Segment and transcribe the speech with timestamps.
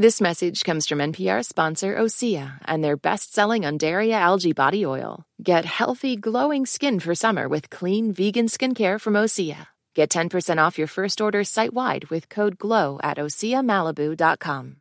[0.00, 5.26] This message comes from NPR sponsor Osea and their best selling Undaria algae body oil.
[5.42, 9.66] Get healthy, glowing skin for summer with clean vegan skincare from Osea.
[9.94, 14.76] Get 10% off your first order site wide with code GLOW at OseaMalibu.com.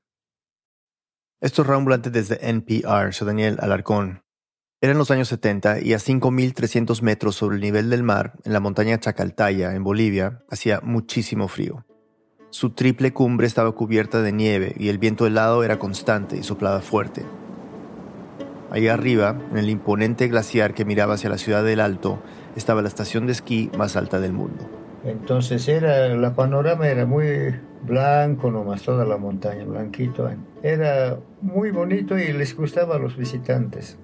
[1.41, 4.21] Esto es Rambulante desde NPR, soy Daniel Alarcón.
[4.79, 8.61] Eran los años 70 y a 5.300 metros sobre el nivel del mar, en la
[8.61, 11.83] montaña Chacaltaya, en Bolivia, hacía muchísimo frío.
[12.52, 16.81] Su triple cumbre estaba cubierta de nieve y el viento helado era constante y soplaba
[16.81, 17.23] fuerte.
[18.72, 22.20] Allí arriba, en el imponente glaciar que miraba hacia la ciudad del Alto,
[22.55, 24.67] estaba la estación de esquí más alta del mundo.
[25.03, 30.27] Entonces era, la panorama era muy blanco nomás, toda la montaña, blanquito.
[30.63, 33.97] Era muy bonito y les gustaba a los visitantes.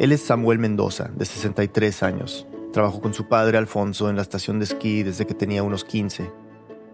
[0.00, 2.46] Él es Samuel Mendoza, de 63 años.
[2.72, 6.30] Trabajó con su padre Alfonso en la estación de esquí desde que tenía unos 15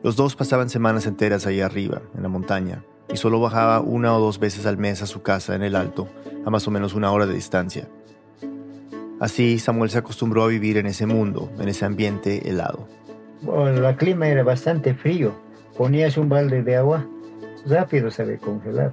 [0.03, 4.21] los dos pasaban semanas enteras ahí arriba, en la montaña, y solo bajaba una o
[4.21, 6.09] dos veces al mes a su casa en el alto,
[6.45, 7.89] a más o menos una hora de distancia.
[9.21, 12.89] Así, Samuel se acostumbró a vivir en ese mundo, en ese ambiente helado.
[13.43, 15.33] Bueno, el clima era bastante frío.
[15.77, 17.07] Ponías un balde de agua,
[17.67, 18.93] rápido se ve congelar.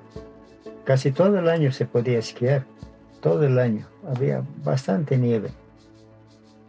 [0.84, 2.66] Casi todo el año se podía esquiar,
[3.22, 3.88] todo el año.
[4.08, 5.50] Había bastante nieve.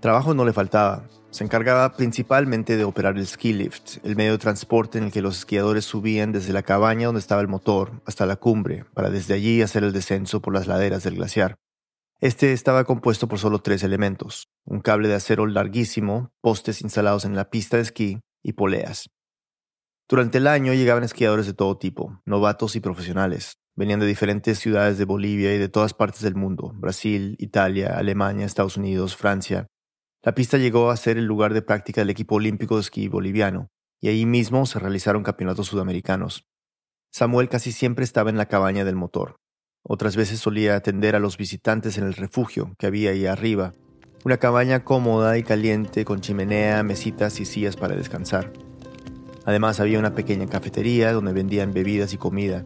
[0.01, 4.39] Trabajo no le faltaba, se encargaba principalmente de operar el ski lift, el medio de
[4.39, 8.27] transporte en el que los esquiadores subían desde la cabaña donde estaba el motor hasta
[8.27, 11.57] la cumbre, para desde allí hacer el descenso por las laderas del glaciar.
[12.21, 17.35] Este estaba compuesto por solo tres elementos, un cable de acero larguísimo, postes instalados en
[17.35, 19.09] la pista de esquí y poleas.
[20.09, 23.59] Durante el año llegaban esquiadores de todo tipo, novatos y profesionales.
[23.77, 28.45] Venían de diferentes ciudades de Bolivia y de todas partes del mundo, Brasil, Italia, Alemania,
[28.45, 29.69] Estados Unidos, Francia,
[30.23, 33.71] la pista llegó a ser el lugar de práctica del equipo olímpico de esquí boliviano,
[34.03, 36.47] y ahí mismo se realizaron campeonatos sudamericanos.
[37.11, 39.37] Samuel casi siempre estaba en la cabaña del motor.
[39.83, 43.73] Otras veces solía atender a los visitantes en el refugio que había ahí arriba,
[44.23, 48.53] una cabaña cómoda y caliente con chimenea, mesitas y sillas para descansar.
[49.47, 52.65] Además había una pequeña cafetería donde vendían bebidas y comida.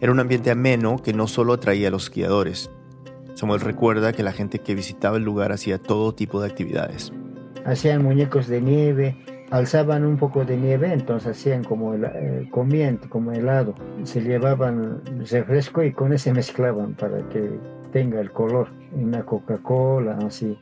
[0.00, 2.70] Era un ambiente ameno que no solo atraía a los esquiadores,
[3.34, 7.12] Samuel recuerda que la gente que visitaba el lugar hacía todo tipo de actividades.
[7.64, 9.16] Hacían muñecos de nieve,
[9.50, 13.74] alzaban un poco de nieve, entonces hacían como el, eh, comían como helado.
[14.04, 17.58] Se llevaban refresco y con ese mezclaban para que
[17.92, 18.68] tenga el color.
[18.92, 20.58] Una Coca-Cola, así.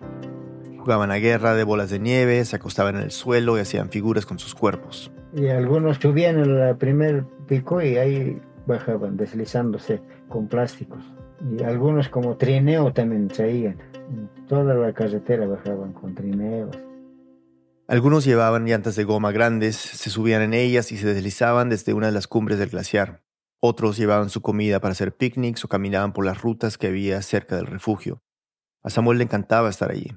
[0.78, 4.26] Jugaban a guerra de bolas de nieve, se acostaban en el suelo y hacían figuras
[4.26, 5.12] con sus cuerpos.
[5.34, 11.04] Y algunos subían el primer pico y ahí bajaban deslizándose con plásticos.
[11.40, 13.78] Y algunos como trineo también traían.
[14.48, 16.76] Toda la carretera bajaban con trineos.
[17.88, 22.06] Algunos llevaban llantas de goma grandes, se subían en ellas y se deslizaban desde una
[22.06, 23.22] de las cumbres del glaciar.
[23.58, 27.56] Otros llevaban su comida para hacer picnics o caminaban por las rutas que había cerca
[27.56, 28.22] del refugio.
[28.82, 30.12] A Samuel le encantaba estar allí.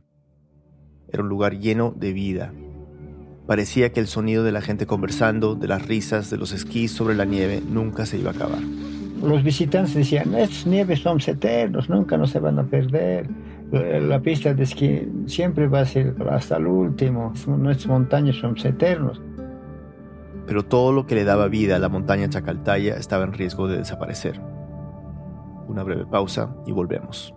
[1.09, 2.53] Era un lugar lleno de vida.
[3.47, 7.15] Parecía que el sonido de la gente conversando, de las risas, de los esquís sobre
[7.15, 8.61] la nieve, nunca se iba a acabar
[9.23, 13.27] los visitantes decían, estos nieves son eternos, nunca no se van a perder.
[13.71, 17.33] La pista de esquí siempre va a ser hasta el último.
[17.47, 19.21] Nuestras montañas son eternos.
[20.45, 23.77] Pero todo lo que le daba vida a la montaña Chacaltaya estaba en riesgo de
[23.77, 24.39] desaparecer.
[25.67, 27.33] Una breve pausa y volvemos.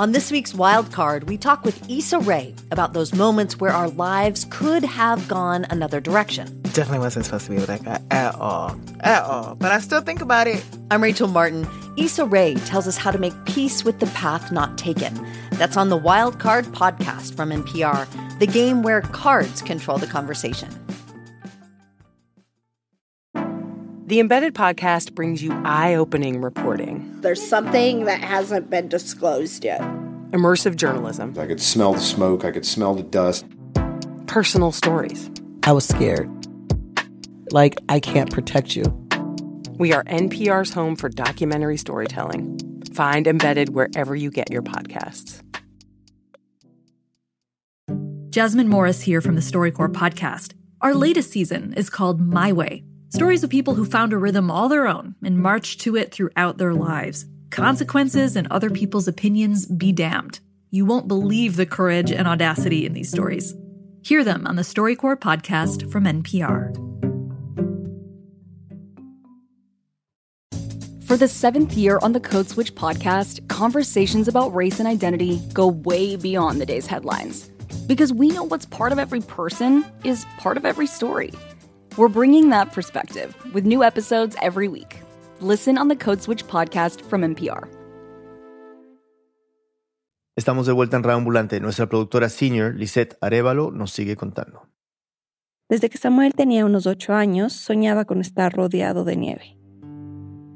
[0.00, 3.90] On this week's Wild Card, we talk with Issa Rae about those moments where our
[3.90, 6.62] lives could have gone another direction.
[6.62, 8.80] Definitely wasn't supposed to be with that guy at all.
[9.00, 9.56] At all.
[9.56, 10.64] But I still think about it.
[10.90, 11.68] I'm Rachel Martin.
[11.98, 15.12] Issa Rae tells us how to make peace with the path not taken.
[15.52, 18.08] That's on the Wild Card podcast from NPR,
[18.38, 20.70] the game where cards control the conversation.
[24.10, 27.20] The Embedded podcast brings you eye opening reporting.
[27.20, 29.82] There's something that hasn't been disclosed yet.
[30.32, 31.32] Immersive journalism.
[31.38, 33.46] I could smell the smoke, I could smell the dust.
[34.26, 35.30] Personal stories.
[35.62, 36.28] I was scared.
[37.52, 38.82] Like, I can't protect you.
[39.78, 42.58] We are NPR's home for documentary storytelling.
[42.92, 45.40] Find Embedded wherever you get your podcasts.
[48.30, 50.54] Jasmine Morris here from the StoryCorps podcast.
[50.80, 54.68] Our latest season is called My Way Stories of people who found a rhythm all
[54.68, 57.26] their own and marched to it throughout their lives.
[57.50, 60.38] Consequences and other people's opinions be damned.
[60.70, 63.52] You won't believe the courage and audacity in these stories.
[64.02, 66.72] Hear them on the StoryCorps podcast from NPR.
[71.04, 75.66] For the seventh year on the Code Switch podcast, conversations about race and identity go
[75.66, 77.50] way beyond the day's headlines
[77.88, 81.32] Because we know what's part of every person is part of every story.
[81.96, 85.02] We're bringing that perspective with new episodes every week.
[85.40, 87.68] Listen on the Code Switch podcast from NPR.
[90.36, 91.60] Estamos de vuelta en Radio Ambulante.
[91.60, 94.68] Nuestra productora senior, Lisette Arevalo, nos sigue contando.
[95.68, 99.56] Desde que Samuel tenía unos ocho años, soñaba con estar rodeado de nieve.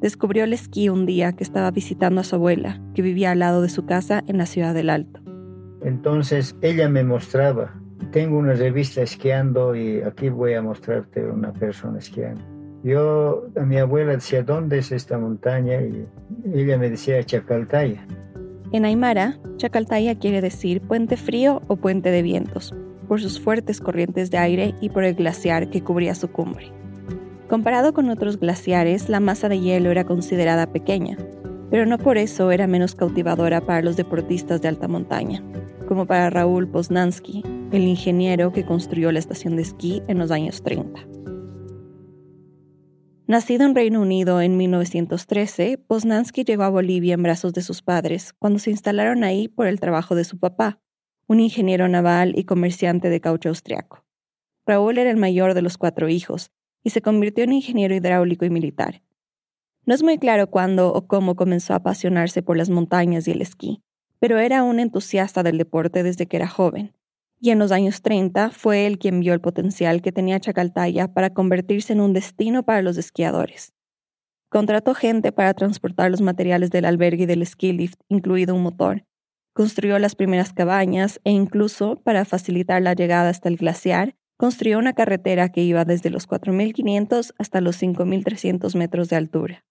[0.00, 3.60] Descubrió el esquí un día que estaba visitando a su abuela, que vivía al lado
[3.60, 5.20] de su casa en la ciudad del Alto.
[5.82, 7.74] Entonces ella me mostraba,
[8.10, 12.42] tengo una revista esquiando y aquí voy a mostrarte una persona esquiando.
[12.82, 15.80] Yo a mi abuela decía, ¿dónde es esta montaña?
[15.80, 16.06] Y
[16.52, 18.06] ella me decía Chacaltaya.
[18.72, 22.74] En Aymara, Chacaltaya quiere decir puente frío o puente de vientos,
[23.08, 26.72] por sus fuertes corrientes de aire y por el glaciar que cubría su cumbre.
[27.48, 31.16] Comparado con otros glaciares, la masa de hielo era considerada pequeña,
[31.70, 35.42] pero no por eso era menos cautivadora para los deportistas de alta montaña,
[35.86, 37.42] como para Raúl Poznansky,
[37.72, 41.06] el ingeniero que construyó la estación de esquí en los años 30.
[43.26, 48.34] Nacido en Reino Unido en 1913, Poznansky llegó a Bolivia en brazos de sus padres
[48.38, 50.80] cuando se instalaron ahí por el trabajo de su papá,
[51.26, 54.04] un ingeniero naval y comerciante de caucho austriaco.
[54.66, 56.50] Raúl era el mayor de los cuatro hijos
[56.82, 59.02] y se convirtió en ingeniero hidráulico y militar.
[59.86, 63.42] No es muy claro cuándo o cómo comenzó a apasionarse por las montañas y el
[63.42, 63.82] esquí,
[64.18, 66.92] pero era un entusiasta del deporte desde que era joven.
[67.40, 71.30] Y en los años 30 fue él quien vio el potencial que tenía Chacaltaya para
[71.34, 73.74] convertirse en un destino para los esquiadores.
[74.48, 79.04] Contrató gente para transportar los materiales del albergue y del ski lift, incluido un motor.
[79.52, 84.92] Construyó las primeras cabañas e incluso, para facilitar la llegada hasta el glaciar, construyó una
[84.92, 89.64] carretera que iba desde los 4.500 hasta los 5.300 metros de altura.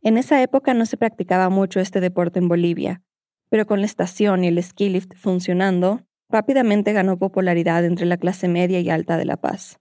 [0.00, 3.02] En esa época no se practicaba mucho este deporte en Bolivia,
[3.50, 8.48] pero con la estación y el ski lift funcionando, rápidamente ganó popularidad entre la clase
[8.48, 9.78] media y alta de La Paz.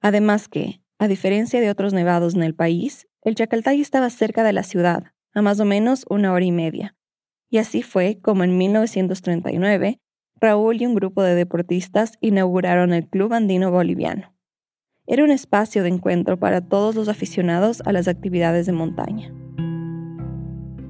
[0.00, 4.52] Además que, a diferencia de otros nevados en el país, el Chacaltay estaba cerca de
[4.52, 6.96] la ciudad, a más o menos una hora y media.
[7.50, 10.00] Y así fue como en 1939
[10.40, 14.34] Raúl y un grupo de deportistas inauguraron el Club Andino Boliviano.
[15.06, 19.32] Era un espacio de encuentro para todos los aficionados a las actividades de montaña.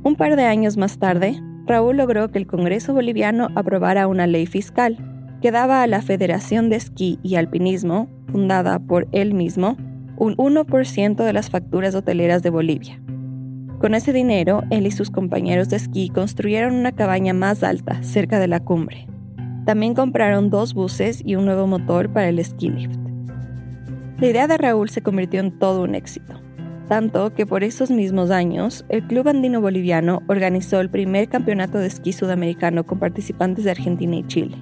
[0.03, 4.47] Un par de años más tarde, Raúl logró que el Congreso Boliviano aprobara una ley
[4.47, 4.99] fiscal
[5.41, 9.77] que daba a la Federación de Esquí y Alpinismo, fundada por él mismo,
[10.17, 13.01] un 1% de las facturas hoteleras de Bolivia.
[13.79, 18.39] Con ese dinero, él y sus compañeros de esquí construyeron una cabaña más alta, cerca
[18.39, 19.07] de la cumbre.
[19.67, 22.99] También compraron dos buses y un nuevo motor para el ski lift.
[24.19, 26.41] La idea de Raúl se convirtió en todo un éxito,
[26.89, 31.87] tanto que por esos mismos años el Club Andino Boliviano organizó el primer campeonato de
[31.87, 34.57] esquí sudamericano con participantes de Argentina y Chile.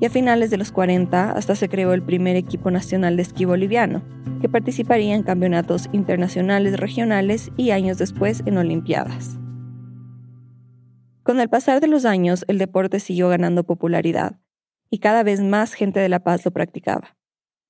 [0.00, 3.44] Y a finales de los 40 hasta se creó el primer equipo nacional de esquí
[3.44, 4.02] boliviano,
[4.40, 9.38] que participaría en campeonatos internacionales regionales y años después en Olimpiadas.
[11.22, 14.40] Con el pasar de los años, el deporte siguió ganando popularidad
[14.90, 17.16] y cada vez más gente de La Paz lo practicaba.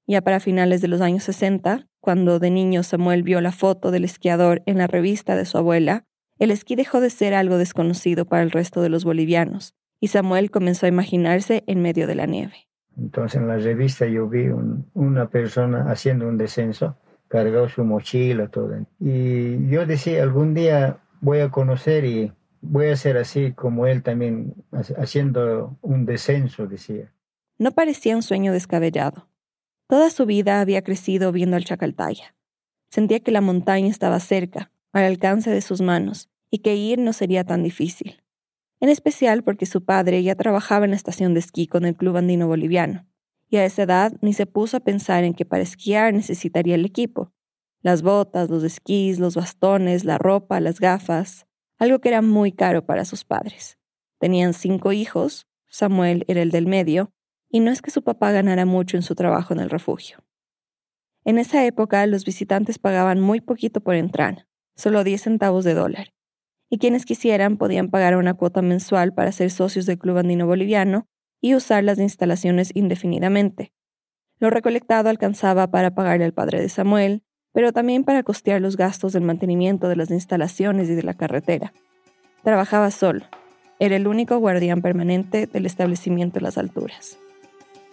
[0.06, 4.04] Ya para finales de los años 60, cuando de niño Samuel vio la foto del
[4.04, 6.04] esquiador en la revista de su abuela,
[6.40, 10.50] el esquí dejó de ser algo desconocido para el resto de los bolivianos y Samuel
[10.50, 12.69] comenzó a imaginarse en medio de la nieve.
[12.99, 14.49] Entonces en la revista yo vi
[14.94, 16.97] una persona haciendo un descenso,
[17.28, 18.75] cargó su mochila, todo.
[18.99, 24.02] Y yo decía, algún día voy a conocer y voy a ser así como él
[24.02, 24.54] también,
[24.99, 27.12] haciendo un descenso, decía.
[27.59, 29.28] No parecía un sueño descabellado.
[29.92, 32.34] Toda su vida había crecido viendo al Chacaltaya.
[32.90, 37.12] Sentía que la montaña estaba cerca, al alcance de sus manos, y que ir no
[37.12, 38.22] sería tan difícil.
[38.80, 42.16] En especial porque su padre ya trabajaba en la estación de esquí con el Club
[42.16, 43.06] Andino Boliviano,
[43.50, 46.87] y a esa edad ni se puso a pensar en que para esquiar necesitaría el
[46.87, 47.30] equipo.
[47.82, 51.46] Las botas, los esquís, los bastones, la ropa, las gafas,
[51.76, 53.76] algo que era muy caro para sus padres.
[54.18, 57.12] Tenían cinco hijos, Samuel era el del medio,
[57.52, 60.25] y no es que su papá ganara mucho en su trabajo en el refugio.
[61.25, 66.14] En esa época los visitantes pagaban muy poquito por entrar, solo 10 centavos de dólar,
[66.71, 71.06] y quienes quisieran podían pagar una cuota mensual para ser socios del Club Andino Boliviano
[71.42, 73.73] y usar las instalaciones indefinidamente.
[74.38, 79.12] Lo recolectado alcanzaba para pagarle al padre de Samuel, pero también para costear los gastos
[79.12, 81.75] del mantenimiento de las instalaciones y de la carretera.
[82.42, 83.26] Trabajaba solo.
[83.78, 87.18] Era el único guardián permanente del establecimiento en las alturas.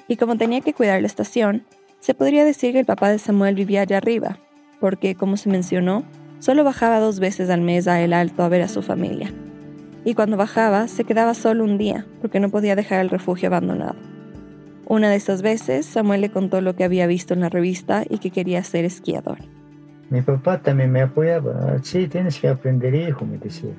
[0.10, 1.64] Y como tenía que cuidar la estación,
[2.00, 4.40] se podría decir que el papá de Samuel vivía allá arriba,
[4.82, 6.04] porque, como se mencionó,
[6.40, 9.32] solo bajaba dos veces al mes a El Alto a ver a su familia.
[10.04, 13.96] Y cuando bajaba, se quedaba solo un día, porque no podía dejar el refugio abandonado.
[14.88, 18.18] Una de esas veces, Samuel le contó lo que había visto en la revista y
[18.18, 19.38] que quería ser esquiador.
[20.10, 21.78] Mi papá también me apoyaba.
[21.84, 23.70] Sí, tienes que aprender, hijo, me decía.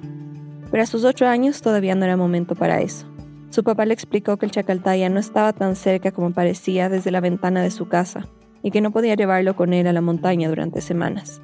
[0.71, 3.10] Pero a sus ocho años todavía no era momento para eso.
[3.51, 7.21] Su papá le explicó que el Chacaltaya no estaba tan cerca como parecía desde la
[7.21, 8.29] ventana de su casa
[8.63, 11.43] y que no podía llevarlo con él a la montaña durante semanas.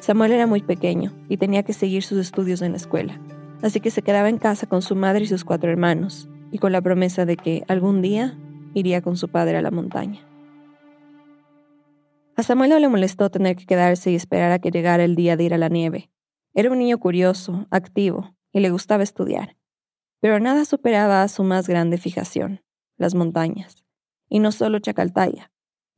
[0.00, 3.20] Samuel era muy pequeño y tenía que seguir sus estudios en la escuela,
[3.62, 6.72] así que se quedaba en casa con su madre y sus cuatro hermanos, y con
[6.72, 8.38] la promesa de que algún día
[8.72, 10.20] iría con su padre a la montaña.
[12.36, 15.36] A Samuel no le molestó tener que quedarse y esperar a que llegara el día
[15.36, 16.10] de ir a la nieve.
[16.54, 19.57] Era un niño curioso, activo, y le gustaba estudiar.
[20.20, 22.62] Pero nada superaba a su más grande fijación,
[22.96, 23.84] las montañas.
[24.28, 25.50] Y no solo Chacaltaya.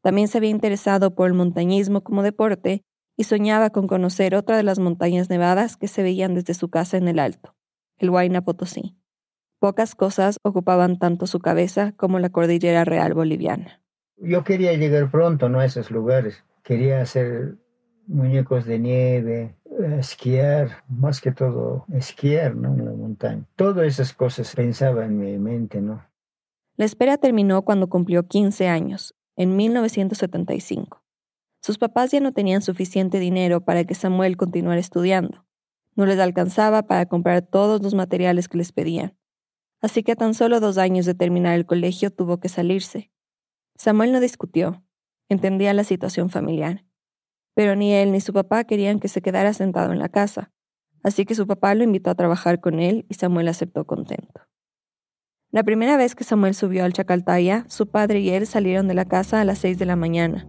[0.02, 2.82] También se había interesado por el montañismo como deporte
[3.16, 6.96] y soñaba con conocer otra de las montañas nevadas que se veían desde su casa
[6.96, 7.54] en el alto,
[7.98, 8.96] el Huayna Potosí.
[9.58, 13.82] Pocas cosas ocupaban tanto su cabeza como la cordillera real boliviana.
[14.16, 15.60] Yo quería llegar pronto ¿no?
[15.60, 16.44] a esos lugares.
[16.62, 17.58] Quería hacer
[18.06, 22.74] muñecos de nieve, esquiar, más que todo esquiar ¿no?
[22.74, 23.44] en la montaña.
[23.56, 26.04] Todas esas cosas pensaba en mi mente, ¿no?
[26.76, 31.02] La espera terminó cuando cumplió 15 años, en 1975.
[31.62, 35.46] Sus papás ya no tenían suficiente dinero para que Samuel continuara estudiando.
[35.94, 39.16] No les alcanzaba para comprar todos los materiales que les pedían.
[39.82, 43.10] Así que a tan solo dos años de terminar el colegio tuvo que salirse.
[43.76, 44.82] Samuel no discutió.
[45.28, 46.84] Entendía la situación familiar
[47.54, 50.52] pero ni él ni su papá querían que se quedara sentado en la casa,
[51.02, 54.42] así que su papá lo invitó a trabajar con él y Samuel aceptó contento.
[55.52, 59.06] La primera vez que Samuel subió al Chacaltaya, su padre y él salieron de la
[59.06, 60.46] casa a las seis de la mañana.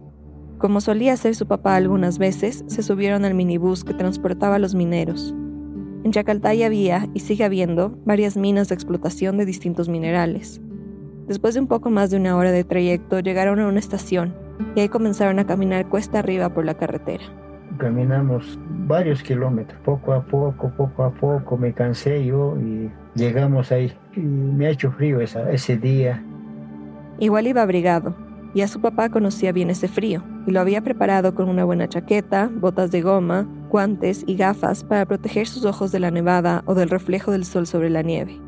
[0.58, 4.76] Como solía hacer su papá algunas veces, se subieron al minibús que transportaba a los
[4.76, 5.34] mineros.
[6.04, 10.60] En Chacaltaya había, y sigue habiendo, varias minas de explotación de distintos minerales.
[11.26, 14.36] Después de un poco más de una hora de trayecto, llegaron a una estación,
[14.74, 17.24] y ahí comenzaron a caminar cuesta arriba por la carretera.
[17.78, 23.92] Caminamos varios kilómetros, poco a poco, poco a poco, me cansé yo y llegamos ahí.
[24.14, 26.22] Y me ha hecho frío ese día.
[27.18, 28.14] Igual iba abrigado,
[28.54, 31.88] y a su papá conocía bien ese frío, y lo había preparado con una buena
[31.88, 36.74] chaqueta, botas de goma, guantes y gafas para proteger sus ojos de la nevada o
[36.74, 38.38] del reflejo del sol sobre la nieve.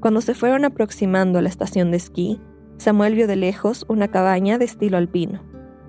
[0.00, 2.40] Cuando se fueron aproximando a la estación de esquí,
[2.82, 5.40] Samuel vio de lejos una cabaña de estilo alpino,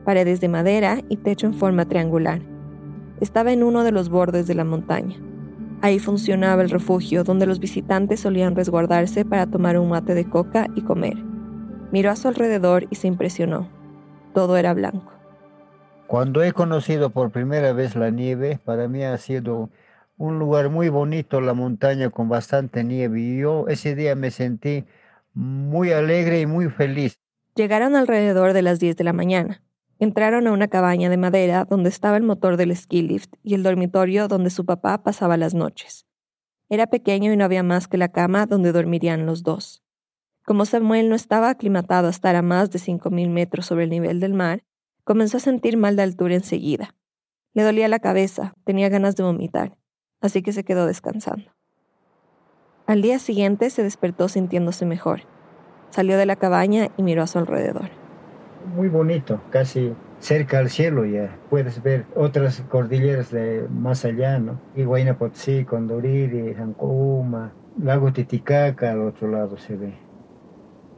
[0.06, 2.40] paredes de madera y techo en forma triangular.
[3.20, 5.16] Estaba en uno de los bordes de la montaña.
[5.82, 10.68] Ahí funcionaba el refugio donde los visitantes solían resguardarse para tomar un mate de coca
[10.76, 11.16] y comer.
[11.92, 13.68] Miró a su alrededor y se impresionó.
[14.36, 15.14] Todo era blanco.
[16.06, 19.72] Cuando he conocido por primera vez la nieve, para mí ha sido
[20.20, 23.20] un lugar muy bonito, la montaña con bastante nieve.
[23.20, 24.86] Y yo ese día me sentí
[25.34, 27.20] muy alegre y muy feliz.
[27.56, 29.62] Llegaron alrededor de las 10 de la mañana.
[30.00, 33.64] Entraron a una cabaña de madera donde estaba el motor del ski lift y el
[33.64, 36.06] dormitorio donde su papá pasaba las noches.
[36.70, 39.84] Era pequeño y no había más que la cama donde dormirían los dos.
[40.46, 44.20] Como Samuel no estaba aclimatado a estar a más de 5.000 metros sobre el nivel
[44.20, 44.64] del mar,
[45.04, 46.96] comenzó a sentir mal de altura enseguida.
[47.54, 49.78] Le dolía la cabeza, tenía ganas de vomitar,
[50.20, 51.53] así que se quedó descansando.
[52.86, 55.22] Al día siguiente se despertó sintiéndose mejor.
[55.90, 57.90] Salió de la cabaña y miró a su alrededor.
[58.76, 61.38] Muy bonito, casi cerca al cielo ya.
[61.50, 64.60] Puedes ver otras cordilleras de más allá, ¿no?
[64.76, 69.94] Iguayna Potosí, Condoriri, Jancoma, Lago Titicaca al otro lado se ve.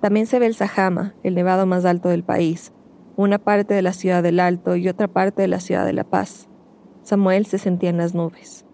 [0.02, 2.74] También se ve el Sajama, el nevado más alto del país,
[3.16, 6.04] una parte de la ciudad del Alto y otra parte de la ciudad de La
[6.04, 6.50] Paz.
[7.04, 8.65] Samuel se sentía en las nubes.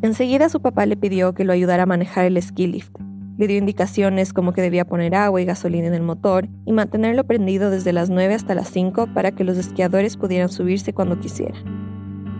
[0.00, 2.96] Enseguida su papá le pidió que lo ayudara a manejar el ski lift.
[3.36, 7.24] Le dio indicaciones como que debía poner agua y gasolina en el motor y mantenerlo
[7.24, 11.88] prendido desde las 9 hasta las 5 para que los esquiadores pudieran subirse cuando quisieran.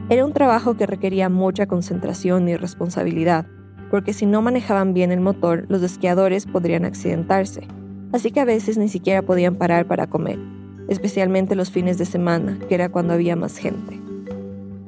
[0.08, 3.46] Era un trabajo que requería mucha concentración y responsabilidad,
[3.90, 7.66] porque si no manejaban bien el motor, los esquiadores podrían accidentarse,
[8.12, 10.38] así que a veces ni siquiera podían parar para comer,
[10.88, 14.07] especialmente los fines de semana, que era cuando había más gente.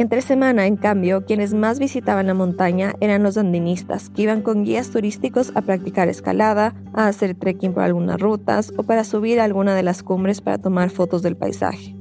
[0.00, 4.64] Entre semana, en cambio, quienes más visitaban la montaña eran los andinistas, que iban con
[4.64, 9.44] guías turísticos a practicar escalada, a hacer trekking por algunas rutas o para subir a
[9.44, 11.94] alguna de las cumbres para tomar fotos del paisaje.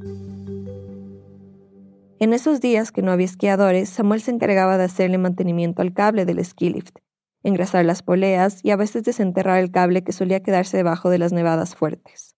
[2.21, 6.23] En esos días que no había esquiadores, Samuel se encargaba de hacerle mantenimiento al cable
[6.23, 6.99] del ski lift,
[7.43, 11.33] engrasar las poleas y a veces desenterrar el cable que solía quedarse debajo de las
[11.33, 12.28] nevadas fuertes.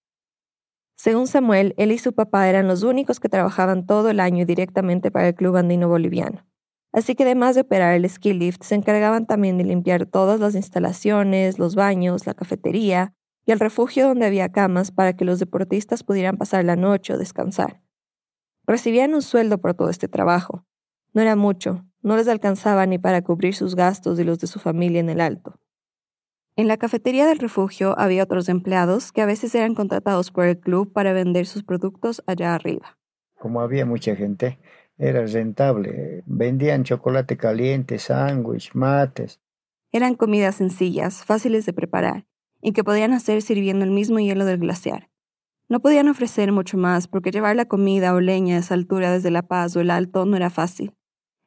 [1.03, 5.09] Según Samuel, él y su papá eran los únicos que trabajaban todo el año directamente
[5.09, 6.45] para el Club Andino Boliviano.
[6.93, 10.53] Así que además de operar el ski lift, se encargaban también de limpiar todas las
[10.53, 13.15] instalaciones, los baños, la cafetería
[13.47, 17.17] y el refugio donde había camas para que los deportistas pudieran pasar la noche o
[17.17, 17.81] descansar.
[18.67, 20.67] Recibían un sueldo por todo este trabajo.
[21.13, 24.59] No era mucho, no les alcanzaba ni para cubrir sus gastos y los de su
[24.59, 25.60] familia en el alto.
[26.57, 30.59] En la cafetería del refugio había otros empleados que a veces eran contratados por el
[30.59, 32.97] club para vender sus productos allá arriba.
[33.39, 34.59] Como había mucha gente,
[34.97, 36.23] era rentable.
[36.25, 39.39] Vendían chocolate caliente, sándwich, mates.
[39.91, 42.25] Eran comidas sencillas, fáciles de preparar,
[42.61, 45.09] y que podían hacer sirviendo el mismo hielo del glaciar.
[45.69, 49.31] No podían ofrecer mucho más porque llevar la comida o leña a esa altura desde
[49.31, 50.93] La Paz o el Alto no era fácil,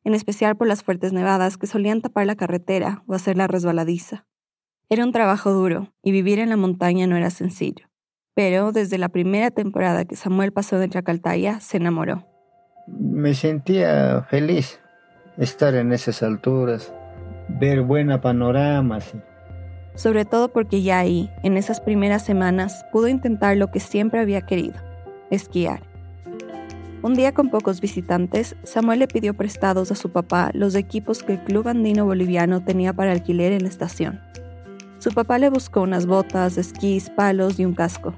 [0.02, 4.26] en especial por las fuertes nevadas que solían tapar la carretera o hacerla resbaladiza.
[4.90, 7.86] Era un trabajo duro y vivir en la montaña no era sencillo.
[8.34, 12.26] Pero desde la primera temporada que Samuel pasó de Chacaltaya, se enamoró.
[12.86, 14.80] Me sentía feliz
[15.38, 16.92] estar en esas alturas,
[17.48, 18.98] ver buena panorama.
[19.94, 24.42] Sobre todo porque ya ahí, en esas primeras semanas, pudo intentar lo que siempre había
[24.42, 24.80] querido,
[25.30, 25.80] esquiar.
[27.02, 31.34] Un día con pocos visitantes, Samuel le pidió prestados a su papá los equipos que
[31.34, 34.20] el Club Andino Boliviano tenía para alquiler en la estación.
[35.04, 38.14] Su papá le buscó unas botas, esquís, palos y un casco.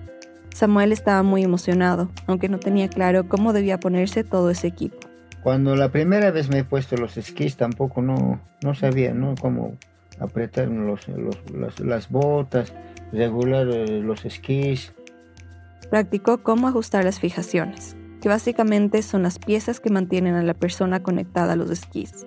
[0.55, 4.97] Samuel estaba muy emocionado, aunque no tenía claro cómo debía ponerse todo ese equipo.
[5.43, 9.35] Cuando la primera vez me he puesto los esquís tampoco no, no sabía ¿no?
[9.35, 9.77] cómo
[10.21, 11.09] apretar los,
[11.81, 12.73] las, botas,
[13.11, 14.93] regular eh, los esquís.
[15.91, 21.03] Practicó cómo ajustar las fijaciones, que básicamente son las piezas que mantienen a la persona
[21.03, 22.25] conectada a los esquís.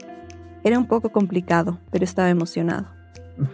[0.66, 2.99] Era un poco complicado, pero estaba emocionado.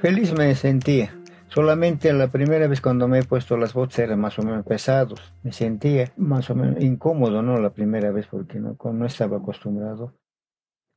[0.02, 1.16] Feliz me sentía.
[1.48, 5.34] Solamente la primera vez cuando me he puesto las botas eran más o menos pesados.
[5.44, 7.60] Me sentía más o menos incómodo, ¿no?
[7.60, 10.14] La primera vez porque no, no estaba acostumbrado.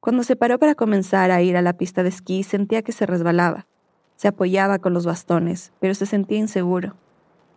[0.00, 3.04] Cuando se paró para comenzar a ir a la pista de esquí, sentía que se
[3.04, 3.66] resbalaba.
[4.16, 6.94] Se apoyaba con los bastones, pero se sentía inseguro.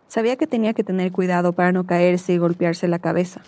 [0.08, 3.40] Sabía que tenía que tener cuidado para no caerse y golpearse la cabeza,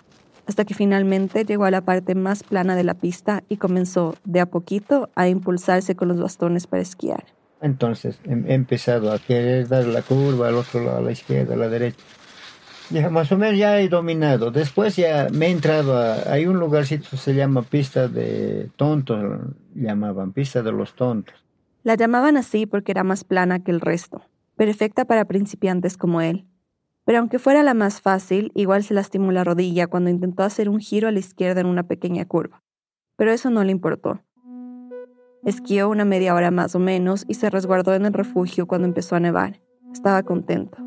[0.47, 4.39] hasta que finalmente llegó a la parte más plana de la pista y comenzó, de
[4.39, 7.25] a poquito, a impulsarse con los bastones para esquiar.
[7.61, 11.57] Entonces he empezado a querer dar la curva al otro lado, a la izquierda, a
[11.57, 12.03] la derecha.
[12.91, 14.51] Ya más o menos ya he dominado.
[14.51, 16.31] Después ya me he entrado a...
[16.31, 19.23] Hay un lugarcito que se llama pista de tontos,
[19.73, 21.33] llamaban pista de los tontos.
[21.83, 24.23] La llamaban así porque era más plana que el resto,
[24.55, 26.45] perfecta para principiantes como él.
[27.05, 30.79] Pero aunque fuera la más fácil, igual se lastimó la rodilla cuando intentó hacer un
[30.79, 32.63] giro a la izquierda en una pequeña curva.
[33.15, 34.21] Pero eso no le importó.
[35.45, 39.15] Esquió una media hora más o menos y se resguardó en el refugio cuando empezó
[39.15, 39.61] a nevar.
[39.93, 40.79] Estaba contento.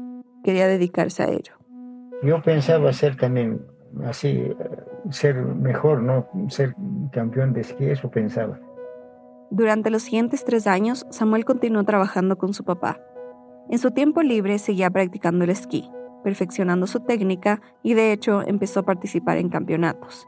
[0.42, 1.52] Quería dedicarse a ello.
[2.24, 3.64] Yo pensaba ser también
[4.04, 4.52] así,
[5.10, 6.26] ser mejor, ¿no?
[6.48, 6.74] Ser
[7.12, 8.58] campeón de esquí, eso pensaba.
[9.50, 13.00] Durante los siguientes tres años, Samuel continuó trabajando con su papá.
[13.70, 15.88] En su tiempo libre seguía practicando el esquí,
[16.24, 20.26] perfeccionando su técnica y de hecho empezó a participar en campeonatos.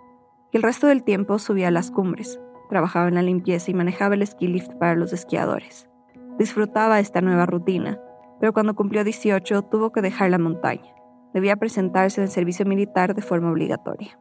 [0.53, 2.41] Y el resto del tiempo subía a las cumbres,
[2.71, 5.91] trabajaba en la limpieza y manejaba el ski lift para los esquiadores.
[6.39, 8.01] Disfrutaba esta nueva rutina,
[8.41, 10.95] pero cuando cumplió 18 tuvo que dejar la montaña.
[11.35, 14.19] Debía presentarse en el servicio militar de forma obligatoria.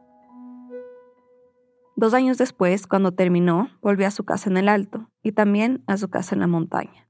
[1.96, 5.96] Dos años después, cuando terminó, volvió a su casa en el Alto y también a
[5.96, 7.08] su casa en la montaña.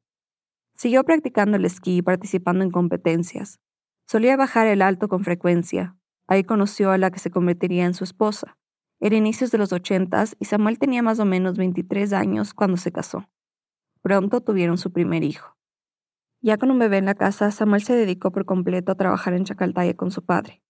[0.74, 3.60] Siguió practicando el esquí y participando en competencias.
[4.06, 5.96] Solía bajar el Alto con frecuencia.
[6.26, 8.56] Ahí conoció a la que se convertiría en su esposa,
[9.00, 12.92] era inicios de los ochentas y Samuel tenía más o menos 23 años cuando se
[12.92, 13.28] casó.
[14.02, 15.56] Pronto tuvieron su primer hijo.
[16.42, 19.44] Ya con un bebé en la casa, Samuel se dedicó por completo a trabajar en
[19.44, 20.62] Chacaltaya con su padre.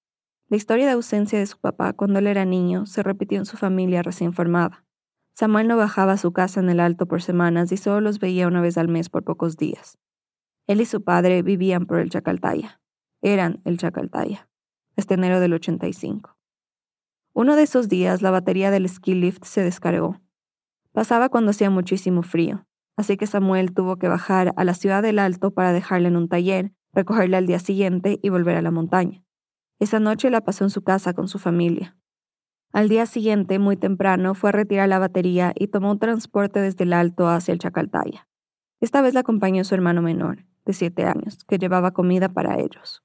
[0.48, 3.56] La historia de ausencia de su papá cuando él era niño se repitió en su
[3.56, 4.84] familia recién formada.
[5.34, 8.48] Samuel no bajaba a su casa en el alto por semanas y solo los veía
[8.48, 9.98] una vez al mes por pocos días.
[10.66, 12.80] Él y su padre vivían por el Chacaltaya.
[13.22, 14.48] Eran el Chacaltaya.
[14.96, 16.39] Este enero del 85.
[17.32, 20.20] Uno de esos días la batería del ski lift se descargó.
[20.92, 22.66] Pasaba cuando hacía muchísimo frío,
[22.96, 26.28] así que Samuel tuvo que bajar a la ciudad del Alto para dejarla en un
[26.28, 29.22] taller, recogerla al día siguiente y volver a la montaña.
[29.78, 31.96] Esa noche la pasó en su casa con su familia.
[32.72, 36.84] Al día siguiente, muy temprano, fue a retirar la batería y tomó un transporte desde
[36.84, 38.28] el Alto hacia el Chacaltaya.
[38.80, 43.04] Esta vez la acompañó su hermano menor, de siete años, que llevaba comida para ellos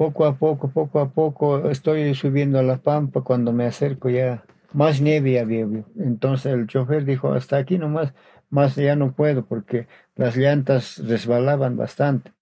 [0.00, 3.20] poco a poco, poco a poco estoy subiendo a la pampa.
[3.20, 5.66] Cuando me acerco ya más nieve había.
[5.98, 8.14] Entonces el chofer dijo, hasta aquí nomás,
[8.48, 12.32] más ya no puedo porque las llantas resbalaban bastante.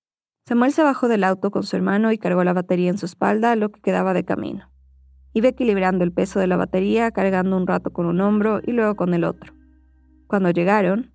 [0.46, 3.56] Samuel se bajó del auto con su hermano y cargó la batería en su espalda
[3.56, 4.70] lo que quedaba de camino.
[5.32, 8.94] Iba equilibrando el peso de la batería, cargando un rato con un hombro y luego
[8.94, 9.52] con el otro.
[10.28, 11.10] Cuando llegaron,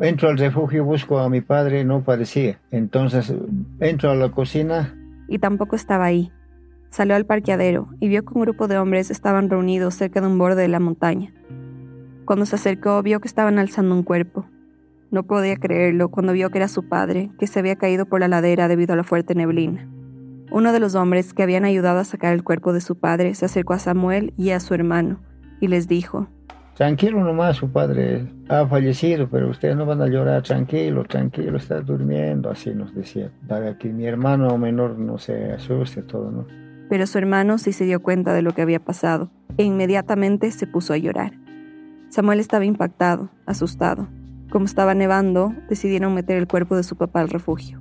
[0.00, 2.60] entro al refugio, busco a mi padre, no parecía.
[2.70, 3.30] Entonces
[3.78, 4.96] entro a la cocina.
[5.32, 6.30] Y tampoco estaba ahí.
[6.90, 10.36] Salió al parqueadero y vio que un grupo de hombres estaban reunidos cerca de un
[10.36, 11.32] borde de la montaña.
[12.26, 14.44] Cuando se acercó vio que estaban alzando un cuerpo.
[15.10, 18.28] No podía creerlo cuando vio que era su padre, que se había caído por la
[18.28, 19.88] ladera debido a la fuerte neblina.
[20.50, 23.46] Uno de los hombres que habían ayudado a sacar el cuerpo de su padre se
[23.46, 25.18] acercó a Samuel y a su hermano
[25.60, 26.28] y les dijo,
[26.82, 31.80] Tranquilo nomás, su padre ha fallecido, pero ustedes no van a llorar, tranquilo, tranquilo, está
[31.80, 36.44] durmiendo, así nos decía, para que mi hermano menor no se asuste todo, ¿no?
[36.90, 40.66] Pero su hermano sí se dio cuenta de lo que había pasado e inmediatamente se
[40.66, 41.34] puso a llorar.
[42.08, 44.08] Samuel estaba impactado, asustado.
[44.50, 47.80] Como estaba nevando, decidieron meter el cuerpo de su papá al refugio.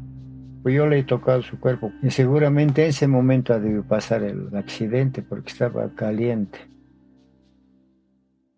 [0.62, 4.22] Pues yo le he tocado su cuerpo y seguramente en ese momento ha debido pasar
[4.22, 6.70] el accidente porque estaba caliente.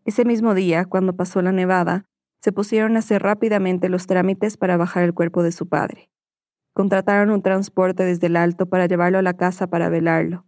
[0.05, 2.05] Ese mismo día, cuando pasó la nevada,
[2.41, 6.09] se pusieron a hacer rápidamente los trámites para bajar el cuerpo de su padre.
[6.73, 10.45] Contrataron un transporte desde el alto para llevarlo a la casa para velarlo.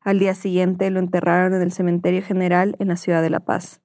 [0.00, 3.80] Al día siguiente lo enterraron en el cementerio general en la ciudad de La Paz.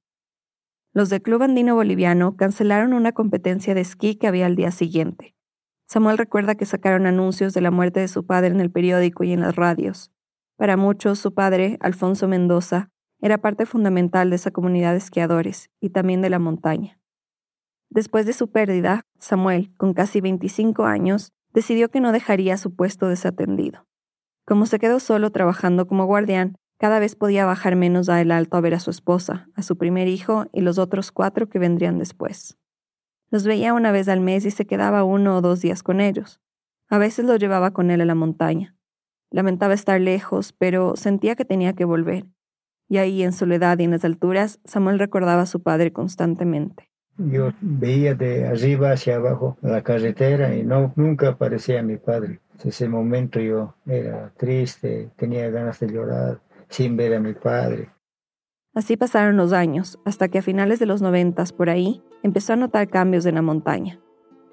[0.93, 5.35] Los del Club Andino Boliviano cancelaron una competencia de esquí que había al día siguiente.
[5.87, 9.31] Samuel recuerda que sacaron anuncios de la muerte de su padre en el periódico y
[9.31, 10.11] en las radios.
[10.57, 15.89] Para muchos, su padre, Alfonso Mendoza, era parte fundamental de esa comunidad de esquiadores y
[15.89, 16.99] también de la montaña.
[17.89, 23.07] Después de su pérdida, Samuel, con casi 25 años, decidió que no dejaría su puesto
[23.07, 23.87] desatendido.
[24.45, 28.57] Como se quedó solo trabajando como guardián, cada vez podía bajar menos a el alto
[28.57, 31.97] a ver a su esposa, a su primer hijo y los otros cuatro que vendrían
[31.97, 32.57] después.
[33.29, 36.39] Los veía una vez al mes y se quedaba uno o dos días con ellos.
[36.87, 38.75] A veces los llevaba con él a la montaña.
[39.31, 42.25] Lamentaba estar lejos, pero sentía que tenía que volver.
[42.89, 46.89] Y ahí, en soledad y en las alturas, Samuel recordaba a su padre constantemente.
[47.17, 52.41] Yo veía de arriba hacia abajo la carretera y no, nunca aparecía mi padre.
[52.63, 57.89] En ese momento yo era triste, tenía ganas de llorar sin ver a mi padre.
[58.75, 62.57] Así pasaron los años, hasta que a finales de los noventas por ahí empezó a
[62.57, 63.99] notar cambios en la montaña.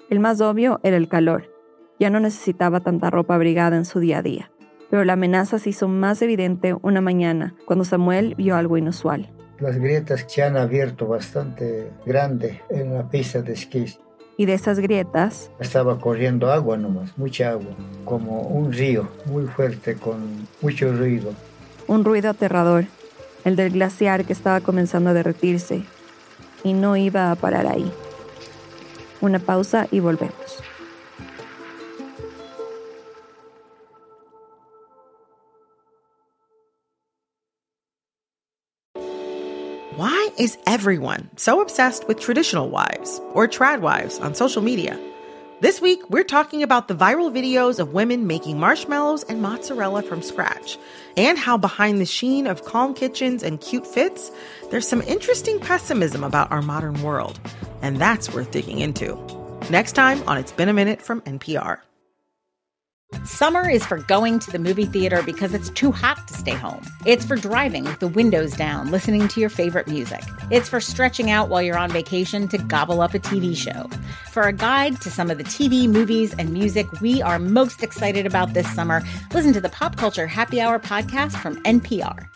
[0.09, 1.51] El más obvio era el calor.
[1.99, 4.51] Ya no necesitaba tanta ropa abrigada en su día a día.
[4.89, 9.29] Pero la amenaza se hizo más evidente una mañana, cuando Samuel vio algo inusual.
[9.59, 13.85] Las grietas se han abierto bastante grande en la pista de esquí.
[14.37, 15.49] Y de esas grietas...
[15.59, 21.33] Estaba corriendo agua nomás, mucha agua, como un río muy fuerte con mucho ruido
[21.87, 22.85] un ruido aterrador,
[23.43, 25.83] el del glaciar que estaba comenzando a derretirse,
[26.63, 27.91] y no iba a parar ahí.
[29.21, 30.63] Una pausa y volvemos.
[40.37, 44.99] Is everyone so obsessed with traditional wives or trad wives on social media?
[45.61, 50.21] This week, we're talking about the viral videos of women making marshmallows and mozzarella from
[50.21, 50.77] scratch,
[51.15, 54.29] and how behind the sheen of calm kitchens and cute fits,
[54.69, 57.39] there's some interesting pessimism about our modern world.
[57.81, 59.17] And that's worth digging into.
[59.69, 61.79] Next time on It's Been a Minute from NPR.
[63.23, 66.85] Summer is for going to the movie theater because it's too hot to stay home.
[67.05, 70.23] It's for driving with the windows down, listening to your favorite music.
[70.51, 73.87] It's for stretching out while you're on vacation to gobble up a TV show.
[74.31, 78.25] For a guide to some of the TV, movies, and music we are most excited
[78.25, 79.01] about this summer,
[79.33, 82.27] listen to the Pop Culture Happy Hour podcast from NPR.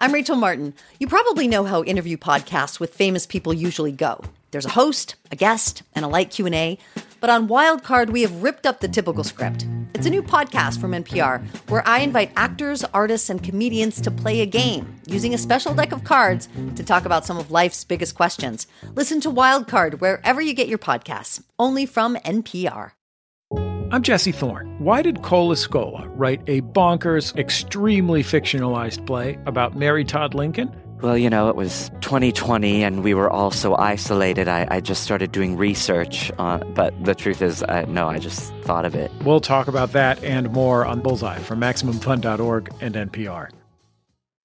[0.00, 0.74] I'm Rachel Martin.
[1.00, 4.22] You probably know how interview podcasts with famous people usually go.
[4.50, 6.78] There's a host, a guest, and a light Q&A.
[7.20, 9.66] But on Wildcard, we have ripped up the typical script.
[9.94, 14.40] It's a new podcast from NPR where I invite actors, artists, and comedians to play
[14.40, 18.14] a game using a special deck of cards to talk about some of life's biggest
[18.14, 18.66] questions.
[18.94, 22.92] Listen to Wildcard wherever you get your podcasts, only from NPR.
[23.90, 24.76] I'm Jesse Thorne.
[24.78, 30.70] Why did Cola Scola write a bonkers, extremely fictionalized play about Mary Todd Lincoln?
[31.00, 34.48] Well, you know, it was 2020 and we were all so isolated.
[34.48, 36.32] I, I just started doing research.
[36.38, 39.12] Uh, but the truth is, I, no, I just thought of it.
[39.24, 43.50] We'll talk about that and more on Bullseye from MaximumFun.org and NPR.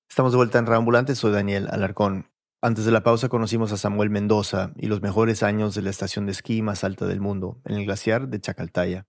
[0.07, 1.15] Estamos de vuelta en Reambulante.
[1.15, 2.27] Soy Daniel Alarcón.
[2.61, 6.27] Antes de la pausa conocimos a Samuel Mendoza y los mejores años de la estación
[6.27, 9.07] de esquí más alta del mundo, en el glaciar de Chacaltaya.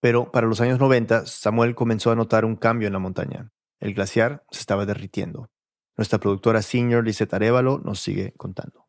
[0.00, 3.52] Pero para los años 90, Samuel comenzó a notar un cambio en la montaña.
[3.80, 5.50] El glaciar se estaba derritiendo.
[5.96, 8.86] Nuestra productora senior Lizeth Arevalo nos sigue contando.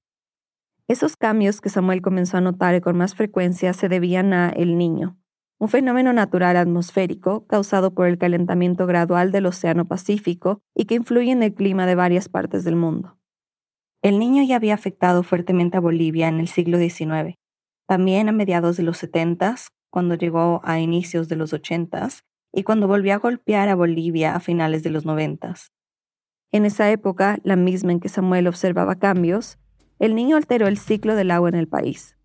[0.88, 5.18] Esos cambios que Samuel comenzó a notar con más frecuencia se debían a El Niño,
[5.60, 11.32] un fenómeno natural atmosférico causado por el calentamiento gradual del Océano Pacífico y que influye
[11.32, 13.18] en el clima de varias partes del mundo.
[14.04, 17.36] El niño ya había afectado fuertemente a Bolivia en el siglo XIX,
[17.88, 19.56] también a mediados de los 70,
[19.90, 22.10] cuando llegó a inicios de los 80
[22.54, 25.56] y cuando volvió a golpear a Bolivia a finales de los 90.
[26.54, 29.58] En esa época, la misma en que Samuel observaba cambios,
[30.00, 32.16] el niño alteró el ciclo del agua en el país.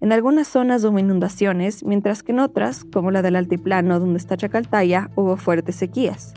[0.00, 4.36] En algunas zonas hubo inundaciones, mientras que en otras, como la del altiplano donde está
[4.36, 6.34] Chacaltaya, hubo fuertes sequías.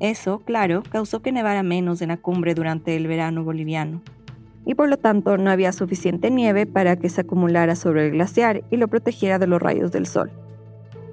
[0.00, 4.02] Eso, claro, causó que nevara menos en la cumbre durante el verano boliviano,
[4.64, 8.62] y por lo tanto no había suficiente nieve para que se acumulara sobre el glaciar
[8.70, 10.30] y lo protegiera de los rayos del sol.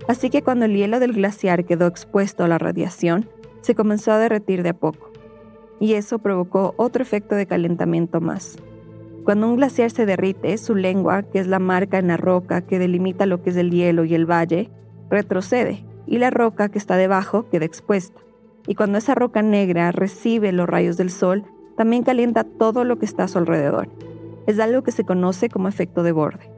[0.07, 3.29] Así que cuando el hielo del glaciar quedó expuesto a la radiación,
[3.63, 5.11] se comenzó a derretir de a poco,
[5.79, 8.57] y eso provocó otro efecto de calentamiento más.
[9.23, 12.77] Cuando un glaciar se derrite, su lengua, que es la marca en la roca que
[12.77, 14.69] delimita lo que es el hielo y el valle,
[15.09, 18.21] retrocede, y la roca que está debajo queda expuesta
[18.67, 21.43] y cuando esa roca negra recibe los rayos del sol,
[21.75, 23.89] también calienta todo lo que está a su alrededor.
[24.47, 26.49] Es algo que se conoce como efecto de borde.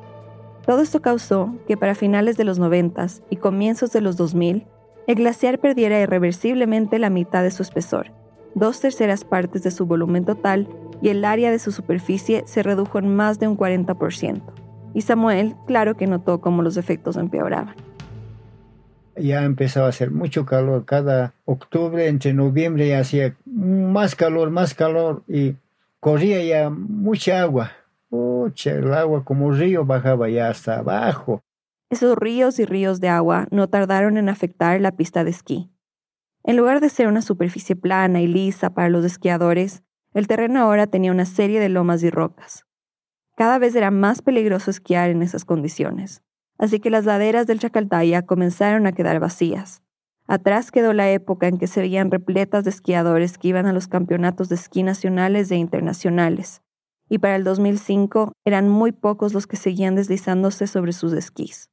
[0.66, 4.66] Todo esto causó que para finales de los 90 y comienzos de los 2000,
[5.08, 8.12] el glaciar perdiera irreversiblemente la mitad de su espesor,
[8.56, 10.68] dos terceras partes de su volumen total
[11.02, 14.42] y el área de su superficie se redujo en más de un 40%.
[14.94, 17.76] Y Samuel, claro que notó cómo los efectos empeoraban
[19.18, 20.86] ya empezaba a hacer mucho calor.
[20.86, 25.56] Cada octubre, entre noviembre, ya hacía más calor, más calor y
[26.00, 27.72] corría ya mucha agua.
[28.10, 31.42] Pucha, el agua como río bajaba ya hasta abajo.
[31.90, 35.72] Esos ríos y ríos de agua no tardaron en afectar la pista de esquí.
[36.44, 40.88] En lugar de ser una superficie plana y lisa para los esquiadores, el terreno ahora
[40.88, 42.66] tenía una serie de lomas y rocas.
[43.36, 46.22] Cada vez era más peligroso esquiar en esas condiciones
[46.58, 49.82] así que las laderas del Chacaltaya comenzaron a quedar vacías.
[50.28, 53.88] Atrás quedó la época en que se veían repletas de esquiadores que iban a los
[53.88, 56.62] campeonatos de esquí nacionales e internacionales,
[57.10, 61.70] y para el 2005 eran muy pocos los que seguían deslizándose sobre sus esquís.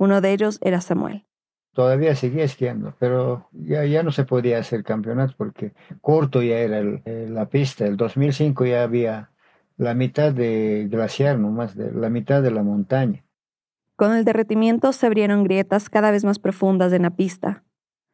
[0.00, 1.26] Uno de ellos era Samuel.
[1.74, 6.82] Todavía seguía esquiando, pero ya, ya no se podía hacer campeonato porque corto ya era
[7.04, 7.84] la pista.
[7.84, 9.30] El 2005 ya había
[9.76, 13.26] la mitad de glaciar, nomás de la mitad de la montaña.
[13.94, 17.62] Con el derretimiento se abrieron grietas cada vez más profundas en la pista.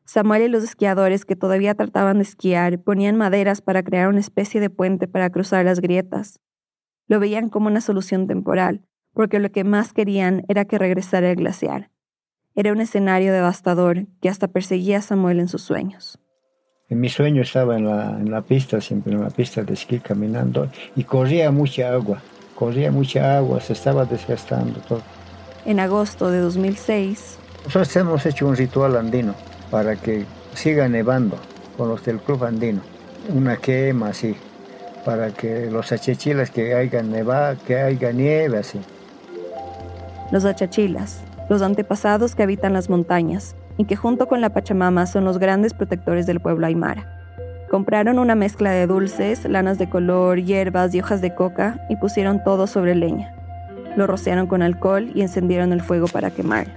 [0.04, 4.60] Samuel y los esquiadores que todavía trataban de esquiar ponían maderas para crear una especie
[4.60, 6.40] de puente para cruzar las grietas.
[7.06, 8.82] Lo veían como una solución temporal,
[9.16, 11.90] porque lo que más querían era que regresara el glaciar.
[12.54, 16.20] Era un escenario devastador que hasta perseguía a Samuel en sus sueños.
[16.88, 19.98] En mi sueño estaba en la, en la pista, siempre en la pista de esquí
[19.98, 22.22] caminando, y corría mucha agua,
[22.54, 25.02] corría mucha agua, se estaba desgastando todo
[25.66, 27.38] en agosto de 2006.
[27.64, 29.34] Nosotros hemos hecho un ritual andino
[29.70, 30.24] para que
[30.54, 31.38] siga nevando
[31.76, 32.80] con los del Club Andino.
[33.28, 34.36] Una quema así,
[35.04, 38.80] para que los achachilas que haya neva, que haya nieve así.
[40.32, 45.24] Los achachilas, los antepasados que habitan las montañas y que junto con la Pachamama son
[45.24, 47.12] los grandes protectores del pueblo aymara.
[47.70, 52.42] Compraron una mezcla de dulces, lanas de color, hierbas y hojas de coca y pusieron
[52.42, 53.34] todo sobre leña.
[53.96, 56.74] Lo rociaron con alcohol y encendieron el fuego para quemarlo.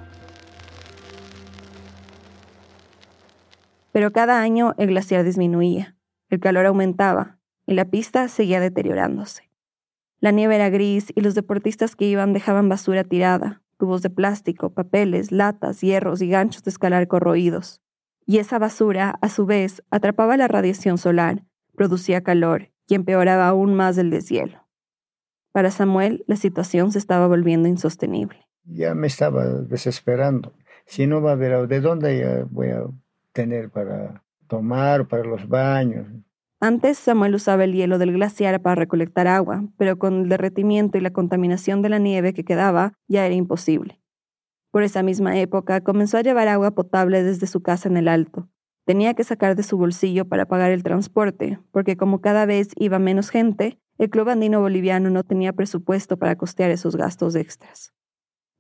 [3.92, 5.96] Pero cada año el glaciar disminuía,
[6.30, 9.49] el calor aumentaba y la pista seguía deteriorándose.
[10.22, 14.72] La nieve era gris y los deportistas que iban dejaban basura tirada, tubos de plástico,
[14.72, 17.82] papeles, latas, hierros y ganchos de escalar corroídos.
[18.26, 23.74] Y esa basura, a su vez, atrapaba la radiación solar, producía calor y empeoraba aún
[23.74, 24.68] más el deshielo.
[25.54, 28.48] Para Samuel, la situación se estaba volviendo insostenible.
[28.66, 30.54] Ya me estaba desesperando.
[30.86, 32.84] Si no va a haber, ¿de dónde voy a
[33.32, 36.08] tener para tomar, para los baños?
[36.62, 41.02] Antes Samuel usaba el hielo del glaciar para recolectar agua, pero con el derretimiento y
[41.02, 44.02] la contaminación de la nieve que quedaba ya era imposible.
[44.70, 48.50] Por esa misma época comenzó a llevar agua potable desde su casa en el alto.
[48.86, 53.00] Tenía que sacar de su bolsillo para pagar el transporte, porque como cada vez iba
[53.00, 57.94] menos gente, el Club Andino Boliviano no tenía presupuesto para costear esos gastos extras.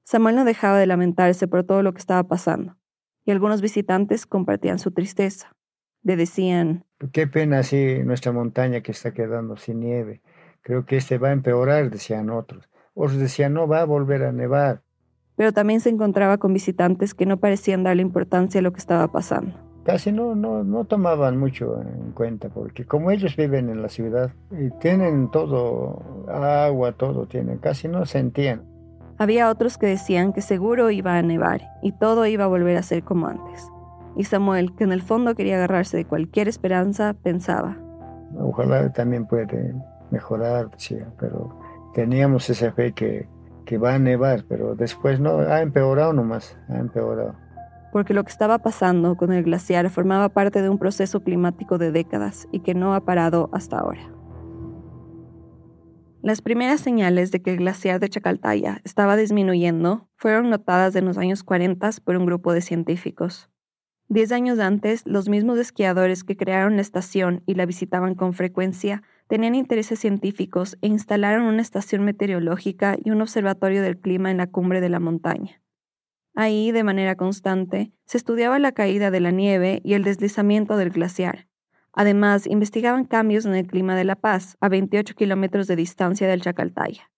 [0.05, 2.77] Samuel no dejaba de lamentarse por todo lo que estaba pasando,
[3.25, 5.55] y algunos visitantes compartían su tristeza.
[6.01, 10.21] Le decían, Qué pena así nuestra montaña que está quedando sin nieve.
[10.61, 12.69] Creo que este va a empeorar, decían otros.
[12.93, 14.81] Otros decían, no va a volver a nevar.
[15.35, 19.09] Pero también se encontraba con visitantes que no parecían darle importancia a lo que estaba
[19.09, 23.89] pasando casi no, no, no tomaban mucho en cuenta, porque como ellos viven en la
[23.89, 28.63] ciudad y tienen todo, agua, todo tienen, casi no sentían.
[29.17, 32.83] Había otros que decían que seguro iba a nevar y todo iba a volver a
[32.83, 33.67] ser como antes.
[34.15, 37.77] Y Samuel, que en el fondo quería agarrarse de cualquier esperanza, pensaba.
[38.37, 39.73] Ojalá también puede
[40.11, 41.57] mejorar, decía, pero
[41.93, 43.27] teníamos esa fe que,
[43.65, 47.35] que va a nevar, pero después no, ha empeorado nomás, ha empeorado.
[47.91, 51.91] Porque lo que estaba pasando con el glaciar formaba parte de un proceso climático de
[51.91, 54.01] décadas y que no ha parado hasta ahora.
[56.21, 61.17] Las primeras señales de que el glaciar de Chacaltaya estaba disminuyendo fueron notadas en los
[61.17, 63.49] años 40 por un grupo de científicos.
[64.11, 69.03] Diez años antes, los mismos esquiadores que crearon la estación y la visitaban con frecuencia
[69.27, 74.47] tenían intereses científicos e instalaron una estación meteorológica y un observatorio del clima en la
[74.47, 75.61] cumbre de la montaña.
[76.33, 80.89] Ahí, de manera constante, se estudiaba la caída de la nieve y el deslizamiento del
[80.89, 81.47] glaciar.
[81.93, 86.41] Además, investigaban cambios en el clima de La Paz, a 28 kilómetros de distancia del
[86.41, 87.11] Chacaltaya.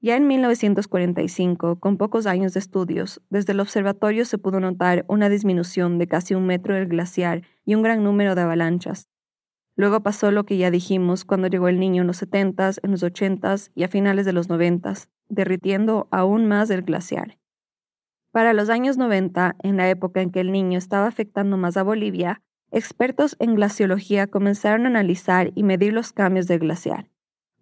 [0.00, 5.28] Ya en 1945, con pocos años de estudios, desde el observatorio se pudo notar una
[5.28, 9.08] disminución de casi un metro del glaciar y un gran número de avalanchas,
[9.80, 13.02] Luego pasó lo que ya dijimos cuando llegó el niño en los 70s, en los
[13.02, 17.38] 80s y a finales de los 90s, derritiendo aún más el glaciar.
[18.30, 21.82] Para los años 90, en la época en que el niño estaba afectando más a
[21.82, 27.08] Bolivia, expertos en glaciología comenzaron a analizar y medir los cambios del glaciar.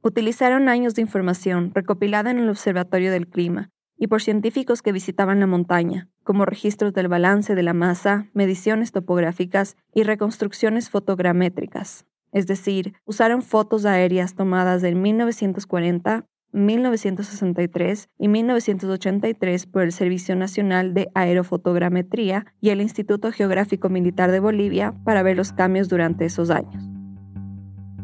[0.03, 5.41] Utilizaron años de información recopilada en el Observatorio del Clima y por científicos que visitaban
[5.41, 12.07] la montaña, como registros del balance de la masa, mediciones topográficas y reconstrucciones fotogramétricas.
[12.31, 20.95] Es decir, usaron fotos aéreas tomadas en 1940, 1963 y 1983 por el Servicio Nacional
[20.95, 26.51] de Aerofotogrametría y el Instituto Geográfico Militar de Bolivia para ver los cambios durante esos
[26.51, 26.85] años.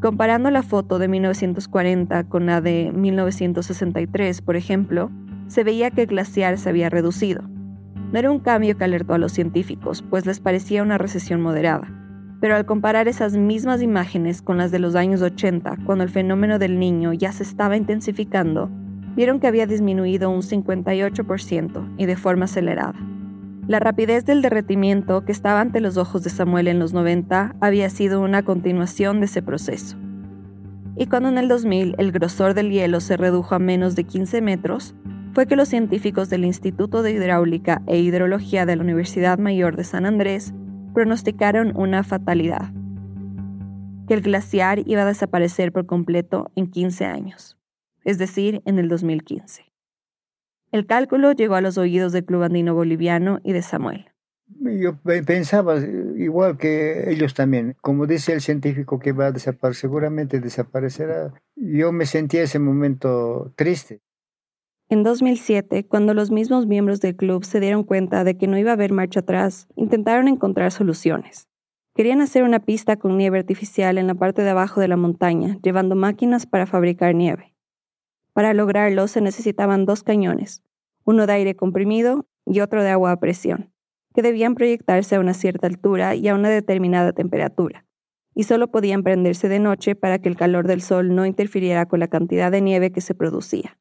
[0.05, 5.11] Comparando la foto de 1940 con la de 1963, por ejemplo,
[5.47, 7.40] se veía que el glaciar se había reducido.
[8.12, 11.88] No era un cambio que alertó a los científicos, pues les parecía una recesión moderada.
[12.38, 16.59] Pero al comparar esas mismas imágenes con las de los años 80, cuando el fenómeno
[16.59, 18.69] del niño ya se estaba intensificando,
[19.17, 23.13] vieron que había disminuido un 58% y de forma acelerada.
[23.66, 27.88] La rapidez del derretimiento que estaba ante los ojos de Samuel en los 90 había
[27.88, 29.96] sido una continuación de ese proceso.
[30.96, 34.42] Y cuando en el 2000 el grosor del hielo se redujo a menos de 15
[34.42, 34.94] metros,
[35.33, 39.85] fue que los científicos del Instituto de Hidráulica e Hidrología de la Universidad Mayor de
[39.85, 40.53] San Andrés
[40.92, 42.70] pronosticaron una fatalidad,
[44.07, 47.57] que el glaciar iba a desaparecer por completo en 15 años,
[48.05, 49.74] es decir, en el 2015.
[50.75, 54.07] El cálculo llegó a los oídos del Club Andino Boliviano y de Samuel.
[54.59, 55.77] Yo pensaba
[56.17, 57.77] igual que ellos también.
[57.81, 61.33] Como dice el científico que va a desaparecer, seguramente desaparecerá.
[61.55, 64.01] Yo me sentía ese momento triste.
[64.89, 68.71] En 2007, cuando los mismos miembros del club se dieron cuenta de que no iba
[68.71, 71.47] a haber marcha atrás, intentaron encontrar soluciones.
[71.95, 75.57] Querían hacer una pista con nieve artificial en la parte de abajo de la montaña,
[75.63, 77.55] llevando máquinas para fabricar nieve.
[78.35, 80.63] Para lograrlo se necesitaban dos cañones,
[81.05, 83.73] uno de aire comprimido y otro de agua a presión,
[84.14, 87.87] que debían proyectarse a una cierta altura y a una determinada temperatura,
[88.35, 92.01] y solo podían prenderse de noche para que el calor del sol no interfiriera con
[92.01, 93.79] la cantidad de nieve que se producía.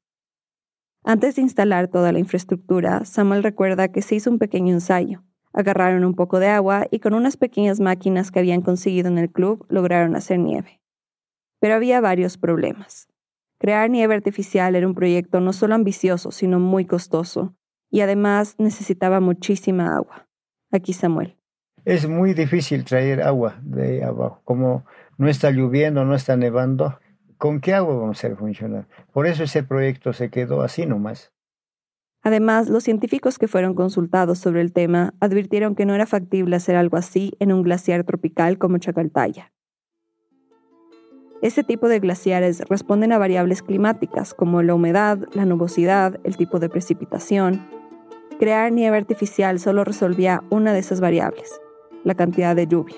[1.06, 5.24] Antes de instalar toda la infraestructura, Samuel recuerda que se hizo un pequeño ensayo.
[5.52, 9.30] Agarraron un poco de agua y con unas pequeñas máquinas que habían conseguido en el
[9.30, 10.82] club lograron hacer nieve.
[11.60, 13.10] Pero había varios problemas.
[13.64, 17.56] Crear nieve artificial era un proyecto no solo ambicioso, sino muy costoso,
[17.90, 20.28] y además necesitaba muchísima agua.
[20.70, 21.38] Aquí Samuel.
[21.86, 24.42] Es muy difícil traer agua de abajo.
[24.44, 24.84] Como
[25.18, 27.00] no está lloviendo, no está nevando,
[27.38, 28.88] ¿Con qué agua vamos a hacer funcionar?
[29.14, 31.32] Por eso ese proyecto se quedó así nomás.
[32.22, 36.76] Además, los científicos que fueron consultados sobre el tema advirtieron que no era factible hacer
[36.76, 39.52] algo así en un glaciar tropical como Chacaltaya.
[41.44, 46.58] Este tipo de glaciares responden a variables climáticas como la humedad, la nubosidad, el tipo
[46.58, 47.68] de precipitación.
[48.40, 51.62] Crear nieve artificial solo resolvía una de esas variables,
[52.04, 52.96] la cantidad de lluvia.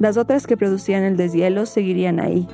[0.00, 2.48] Las otras que producían el deshielo seguirían ahí,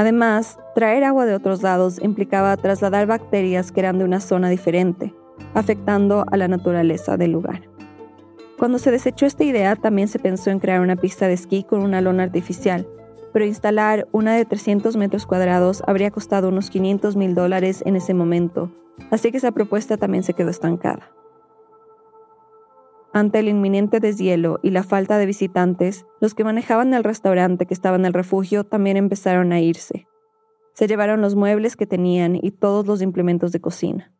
[0.00, 5.14] Además, traer agua de otros lados implicaba trasladar bacterias que eran de una zona diferente,
[5.52, 7.68] afectando a la naturaleza del lugar.
[8.58, 11.82] Cuando se desechó esta idea, también se pensó en crear una pista de esquí con
[11.82, 12.88] una lona artificial,
[13.32, 18.14] pero instalar una de 300 metros cuadrados habría costado unos 500 mil dólares en ese
[18.14, 18.72] momento,
[19.10, 21.12] así que esa propuesta también se quedó estancada.
[23.12, 27.74] Ante el inminente deshielo y la falta de visitantes, los que manejaban el restaurante que
[27.74, 30.06] estaba en el refugio también empezaron a irse.
[30.74, 34.14] Se llevaron los muebles que tenían y todos los implementos de cocina.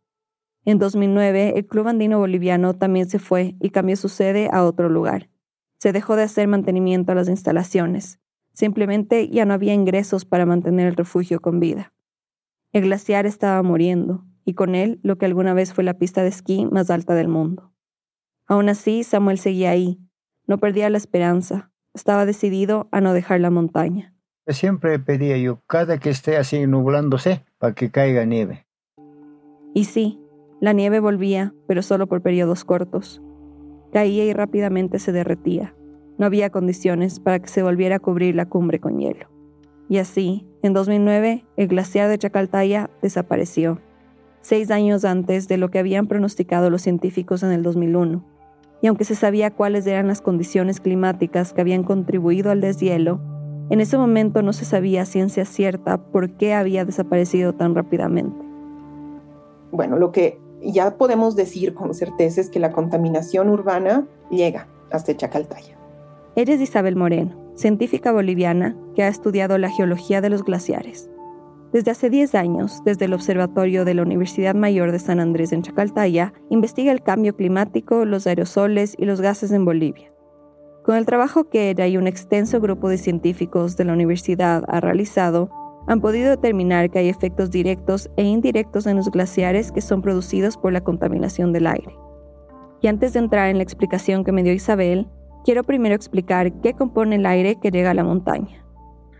[0.64, 4.88] En 2009, el Club Andino Boliviano también se fue y cambió su sede a otro
[4.88, 5.30] lugar.
[5.78, 8.19] Se dejó de hacer mantenimiento a las instalaciones.
[8.60, 11.94] Simplemente ya no había ingresos para mantener el refugio con vida.
[12.74, 16.28] El glaciar estaba muriendo, y con él lo que alguna vez fue la pista de
[16.28, 17.72] esquí más alta del mundo.
[18.46, 19.98] Aún así, Samuel seguía ahí.
[20.46, 21.72] No perdía la esperanza.
[21.94, 24.14] Estaba decidido a no dejar la montaña.
[24.46, 28.66] Siempre pedía yo, cada que esté así nublándose, para que caiga nieve.
[29.72, 30.20] Y sí,
[30.60, 33.22] la nieve volvía, pero solo por periodos cortos.
[33.90, 35.74] Caía y rápidamente se derretía.
[36.20, 39.26] No había condiciones para que se volviera a cubrir la cumbre con hielo.
[39.88, 43.80] Y así, en 2009, el glaciar de Chacaltaya desapareció,
[44.42, 48.22] seis años antes de lo que habían pronosticado los científicos en el 2001.
[48.82, 53.18] Y aunque se sabía cuáles eran las condiciones climáticas que habían contribuido al deshielo,
[53.70, 58.44] en ese momento no se sabía ciencia cierta por qué había desaparecido tan rápidamente.
[59.72, 65.16] Bueno, lo que ya podemos decir con certeza es que la contaminación urbana llega hasta
[65.16, 65.79] Chacaltaya.
[66.36, 71.10] Eres Isabel Moreno, científica boliviana que ha estudiado la geología de los glaciares.
[71.72, 75.62] Desde hace 10 años, desde el Observatorio de la Universidad Mayor de San Andrés en
[75.62, 80.12] Chacaltaya, investiga el cambio climático, los aerosoles y los gases en Bolivia.
[80.84, 84.80] Con el trabajo que ella y un extenso grupo de científicos de la universidad ha
[84.80, 85.50] realizado,
[85.88, 90.56] han podido determinar que hay efectos directos e indirectos en los glaciares que son producidos
[90.56, 91.96] por la contaminación del aire.
[92.80, 95.08] Y antes de entrar en la explicación que me dio Isabel,
[95.44, 98.64] quiero primero explicar qué compone el aire que llega a la montaña.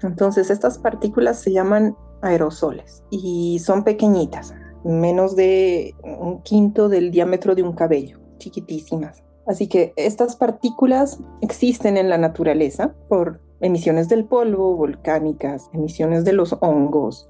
[0.03, 4.55] Entonces, estas partículas se llaman aerosoles y son pequeñitas,
[4.85, 9.23] menos de un quinto del diámetro de un cabello, chiquitísimas.
[9.47, 16.33] Así que estas partículas existen en la naturaleza por emisiones del polvo, volcánicas, emisiones de
[16.33, 17.29] los hongos.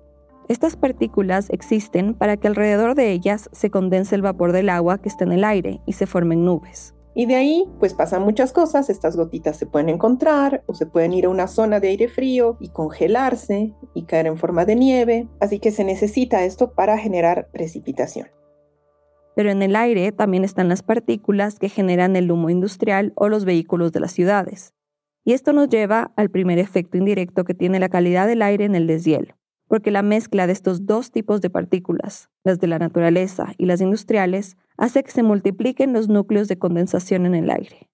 [0.49, 5.09] Estas partículas existen para que alrededor de ellas se condense el vapor del agua que
[5.09, 6.95] está en el aire y se formen nubes.
[7.15, 8.89] Y de ahí, pues pasan muchas cosas.
[8.89, 12.57] Estas gotitas se pueden encontrar o se pueden ir a una zona de aire frío
[12.61, 15.29] y congelarse y caer en forma de nieve.
[15.41, 18.29] Así que se necesita esto para generar precipitación.
[19.35, 23.45] Pero en el aire también están las partículas que generan el humo industrial o los
[23.45, 24.75] vehículos de las ciudades.
[25.25, 28.75] Y esto nos lleva al primer efecto indirecto que tiene la calidad del aire en
[28.75, 29.35] el deshielo,
[29.71, 33.81] porque la mezcla de estos dos tipos de partículas, las de la naturaleza y las
[33.81, 37.89] industriales, hace que se multipliquen los núcleos de condensación en el aire.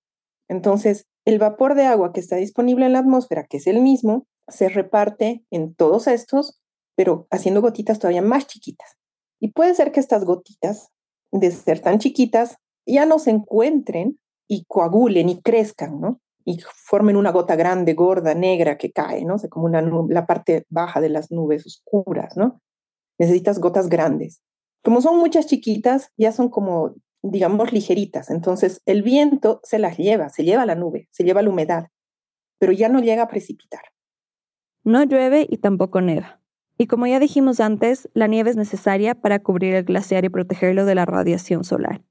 [0.49, 4.27] Entonces, el vapor de agua que está disponible en la atmósfera, que es el mismo,
[4.49, 6.63] se reparte en todos estos,
[6.95, 8.97] pero haciendo gotitas todavía más chiquitas.
[9.39, 10.89] Y puede ser que estas gotitas,
[11.31, 12.57] de ser tan chiquitas,
[12.87, 14.19] ya no se encuentren
[14.49, 16.23] y coagulen y crezcan, ¿no?
[16.47, 19.35] Y formen una gota grande, gorda, negra que cae, ¿no?
[19.35, 22.63] O como una la parte baja de las nubes oscuras, ¿no?
[23.19, 24.43] Necesitas gotas grandes.
[24.85, 28.31] Como son muchas chiquitas, ya son como, digamos, ligeritas.
[28.31, 31.89] Entonces el viento se las lleva, se lleva la nube, se lleva la humedad,
[32.61, 33.83] pero ya no llega a precipitar.
[34.85, 36.41] No llueve y tampoco neva.
[36.79, 40.85] Y como ya dijimos antes, la nieve es necesaria para cubrir el glaciar y protegerlo
[40.85, 42.03] de la radiación solar.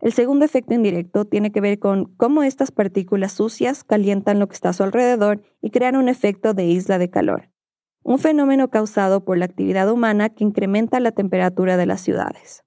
[0.00, 4.54] El segundo efecto indirecto tiene que ver con cómo estas partículas sucias calientan lo que
[4.54, 7.50] está a su alrededor y crean un efecto de isla de calor
[8.02, 12.64] un fenómeno causado por la actividad humana que incrementa la temperatura de las ciudades.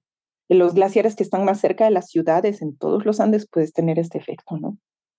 [0.48, 3.72] En los glaciares que están más cerca de las ciudades, en todos los Andes, puedes
[3.72, 4.78] tener este efecto, ¿no?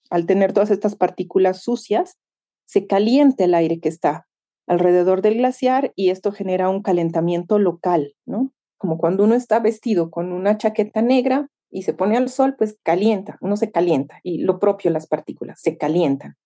[0.10, 2.18] Al tener todas estas partículas sucias,
[2.66, 4.28] se calienta el aire que está
[4.68, 8.52] alrededor del glaciar y esto genera un calentamiento local, ¿no?
[8.78, 12.80] Como cuando uno está vestido con una chaqueta negra y se pone al sol, pues
[12.84, 16.38] calienta, uno se calienta y lo propio las partículas, se calientan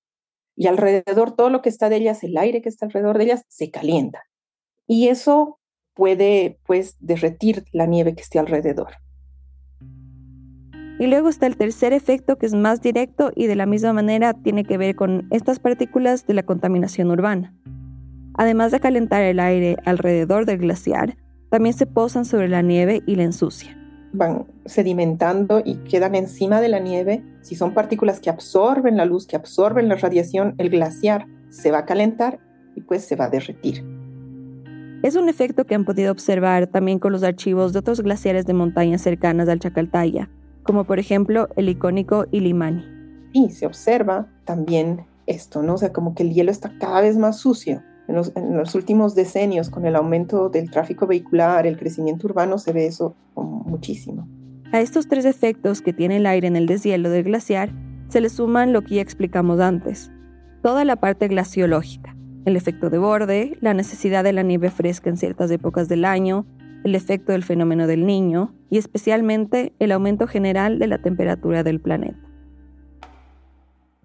[0.56, 3.46] y alrededor todo lo que está de ellas, el aire que está alrededor de ellas,
[3.48, 4.24] se calienta.
[4.88, 5.60] Y eso
[5.94, 8.90] puede, pues, derretir la nieve que esté alrededor.
[11.00, 14.34] Y luego está el tercer efecto que es más directo y de la misma manera
[14.34, 17.56] tiene que ver con estas partículas de la contaminación urbana.
[18.34, 21.16] Además de calentar el aire alrededor del glaciar,
[21.50, 23.79] también se posan sobre la nieve y la ensucian
[24.12, 27.24] van sedimentando y quedan encima de la nieve.
[27.42, 31.80] Si son partículas que absorben la luz, que absorben la radiación, el glaciar se va
[31.80, 32.40] a calentar
[32.76, 33.86] y pues se va a derretir.
[35.02, 38.54] Es un efecto que han podido observar también con los archivos de otros glaciares de
[38.54, 40.30] montañas cercanas al Chacaltaya,
[40.64, 42.86] como por ejemplo el icónico Ilimani.
[43.32, 45.76] Y se observa también esto, ¿no?
[45.76, 49.70] O sea, como que el hielo está cada vez más sucio en los, últimos decenios,
[49.70, 54.28] con el aumento del tráfico vehicular, el crecimiento urbano, se ve eso muchísimo.
[54.72, 57.70] A estos tres efectos que tiene el aire en el deshielo del glaciar,
[58.08, 60.12] se le suman lo que ya explicamos antes,
[60.64, 65.18] toda la parte glaciológica, el efecto de borde, la necesidad de la nieve fresca en
[65.18, 66.48] ciertas épocas del año,
[66.84, 71.80] el efecto del fenómeno del niño y especialmente el aumento general de la temperatura del
[71.80, 72.29] planeta.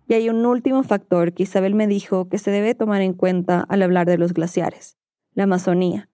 [0.07, 3.61] Y hay un último factor que Isabel me dijo que se debe tomar en cuenta
[3.69, 4.97] al hablar de los glaciares,
[5.35, 6.11] la Amazonía,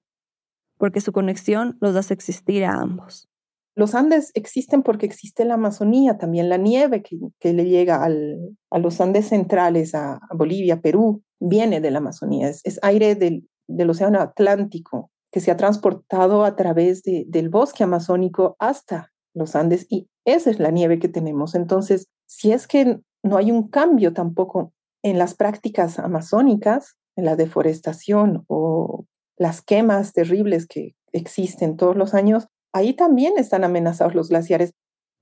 [0.78, 3.28] porque su conexión los hace existir a ambos.
[3.74, 9.00] Los Andes existen porque existe la Amazonía, también la nieve que, le llega a los
[9.00, 13.48] Andes centrales, a, Bolivia, Perú, viene de la Amazonía, es, aire del,
[13.88, 20.08] Océano Atlántico que se ha transportado a través del bosque amazónico hasta los Andes y
[20.24, 21.54] esa es la nieve que tenemos.
[21.54, 27.36] Entonces, si es que no hay un cambio tampoco en las prácticas amazónicas, en la
[27.36, 29.06] deforestación o
[29.36, 34.74] las quemas terribles que existen todos los años, ahí también están amenazados los glaciares.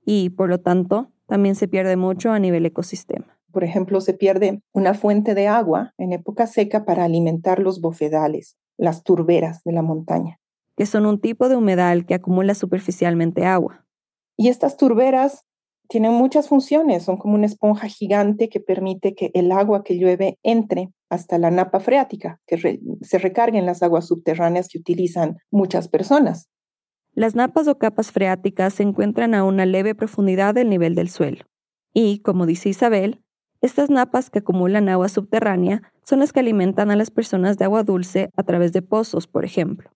[0.05, 3.38] Y por lo tanto, también se pierde mucho a nivel ecosistema.
[3.53, 8.57] Por ejemplo, se pierde una fuente de agua en época seca para alimentar los bofedales,
[8.76, 10.38] las turberas de la montaña.
[10.76, 13.86] Que son un tipo de humedal que acumula superficialmente agua.
[14.36, 15.44] Y estas turberas
[15.89, 20.39] tienen muchas funciones, son como una esponja gigante que permite que el agua que llueve
[20.43, 26.49] entre hasta la napa freática, que se recarguen las aguas subterráneas que utilizan muchas personas.
[27.14, 31.45] Las napas o capas freáticas se encuentran a una leve profundidad del nivel del suelo.
[31.95, 33.22] Y, como dice Isabel,
[33.61, 37.82] estas napas que acumulan agua subterránea son las que alimentan a las personas de agua
[37.82, 39.91] dulce a través de pozos, por ejemplo.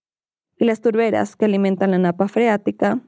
[0.59, 3.03] Y las turberas que alimentan la napa freática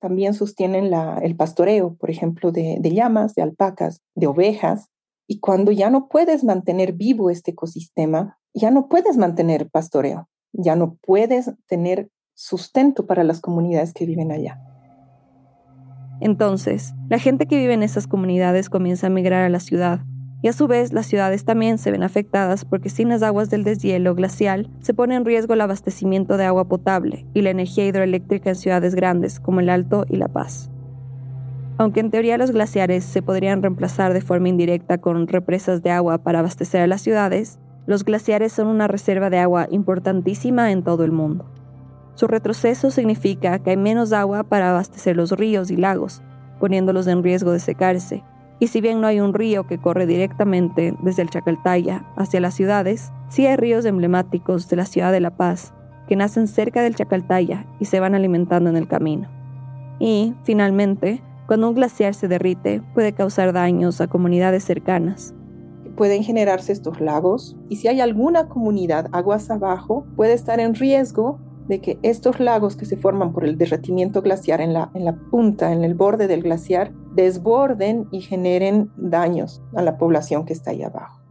[0.00, 0.92] también sostienen
[1.22, 4.88] el pastoreo, por ejemplo, de, llamas, de alpacas, de ovejas.
[5.26, 10.76] Y cuando ya no puedes mantener vivo este ecosistema, ya no puedes mantener pastoreo, ya
[10.76, 14.60] no puedes tener sustento para las comunidades que viven allá.
[16.20, 20.00] Entonces, la gente que vive en esas comunidades comienza a migrar a la ciudad,
[20.40, 23.64] y a su vez las ciudades también se ven afectadas porque sin las aguas del
[23.64, 28.50] deshielo glacial se pone en riesgo el abastecimiento de agua potable y la energía hidroeléctrica
[28.50, 30.70] en ciudades grandes como el Alto y La Paz.
[31.76, 36.18] Aunque en teoría los glaciares se podrían reemplazar de forma indirecta con represas de agua
[36.18, 41.04] para abastecer a las ciudades, los glaciares son una reserva de agua importantísima en todo
[41.04, 41.46] el mundo.
[42.14, 46.20] Su retroceso significa que hay menos agua para abastecer los ríos y lagos,
[46.58, 48.24] poniéndolos en riesgo de secarse,
[48.60, 52.54] y si bien no hay un río que corre directamente desde el Chacaltaya hacia las
[52.54, 55.72] ciudades, sí hay ríos emblemáticos de la ciudad de La Paz
[56.08, 59.28] que nacen cerca del Chacaltaya y se van alimentando en el camino.
[60.00, 65.34] Y, finalmente, cuando un glaciar se derrite, puede causar daños a comunidades cercanas.
[65.96, 71.38] Pueden generarse estos lagos y si hay alguna comunidad aguas abajo, puede estar en riesgo
[71.68, 75.14] de que estos lagos que se forman por el derretimiento glaciar en la, en la
[75.30, 80.70] punta, en el borde del glaciar, desborden y generen daños a la población que está
[80.70, 81.22] ahí abajo.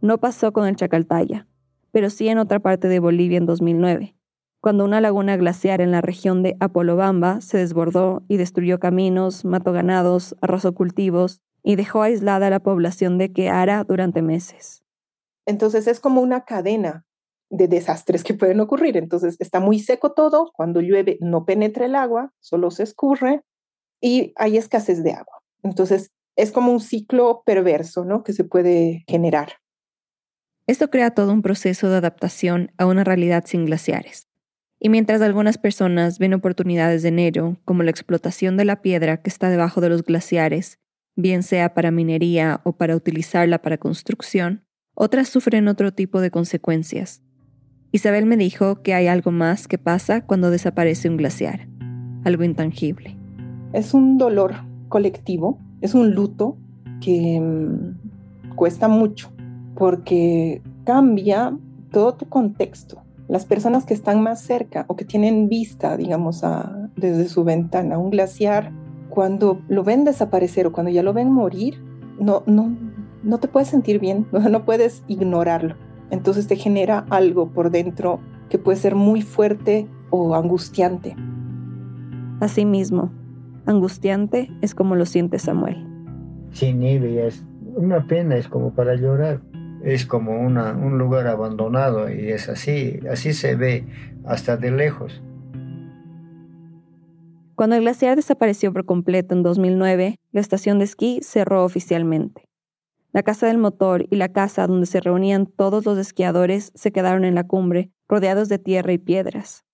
[0.00, 1.46] No pasó con el Chacaltaya,
[1.92, 4.16] pero sí en otra parte de Bolivia en 2009,
[4.60, 9.72] cuando una laguna glaciar en la región de Apolobamba se desbordó y destruyó caminos, mató
[9.72, 14.82] ganados, arrasó cultivos y dejó aislada a la población de Queara durante meses.
[15.46, 17.04] Entonces es como una cadena
[17.50, 18.96] de desastres que pueden ocurrir.
[18.96, 23.42] Entonces está muy seco todo, cuando llueve no penetra el agua, solo se escurre
[24.00, 25.42] y hay escasez de agua.
[25.62, 28.22] Entonces es como un ciclo perverso, ¿no?
[28.22, 29.54] Que se puede generar.
[30.66, 34.28] Esto crea todo un proceso de adaptación a una realidad sin glaciares.
[34.78, 39.28] Y mientras algunas personas ven oportunidades de enero, como la explotación de la piedra que
[39.28, 40.78] está debajo de los glaciares,
[41.16, 47.22] bien sea para minería o para utilizarla para construcción, otras sufren otro tipo de consecuencias,
[47.92, 51.66] Isabel me dijo que hay algo más que pasa cuando desaparece un glaciar,
[52.24, 53.16] algo intangible.
[53.72, 54.54] Es un dolor
[54.88, 56.56] colectivo, es un luto
[57.00, 59.32] que mm, cuesta mucho
[59.74, 61.56] porque cambia
[61.90, 63.02] todo tu contexto.
[63.26, 66.42] Las personas que están más cerca o que tienen vista, digamos,
[66.94, 68.70] desde su ventana, un glaciar,
[69.08, 71.82] cuando lo ven desaparecer o cuando ya lo ven morir,
[72.20, 72.76] no, no,
[73.24, 78.58] no te puedes sentir bien, no puedes ignorarlo entonces te genera algo por dentro que
[78.58, 81.16] puede ser muy fuerte o angustiante.
[82.40, 83.12] Asimismo,
[83.66, 85.86] angustiante es como lo siente Samuel.
[86.50, 87.44] Sin nieve es
[87.76, 89.40] una pena, es como para llorar.
[89.84, 93.86] Es como una, un lugar abandonado y es así, así se ve
[94.24, 95.22] hasta de lejos.
[97.54, 102.49] Cuando el glaciar desapareció por completo en 2009, la estación de esquí cerró oficialmente.
[103.12, 107.24] La casa del motor y la casa donde se reunían todos los esquiadores se quedaron
[107.24, 109.64] en la cumbre, rodeados de tierra y piedras.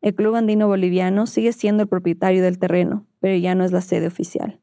[0.00, 3.80] El Club Andino Boliviano sigue siendo el propietario del terreno, pero ya no es la
[3.80, 4.60] sede oficial.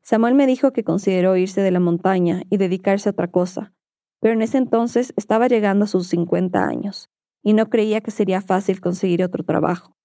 [0.00, 3.72] Samuel me dijo que consideró irse de la montaña y dedicarse a otra cosa,
[4.18, 7.10] pero en ese entonces estaba llegando a sus 50 años
[7.44, 9.96] y no creía que sería fácil conseguir otro trabajo.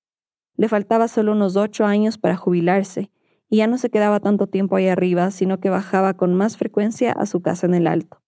[0.57, 3.09] Le faltaba solo unos ocho años para jubilarse
[3.49, 7.11] y ya no se quedaba tanto tiempo ahí arriba, sino que bajaba con más frecuencia
[7.11, 8.21] a su casa en el Alto.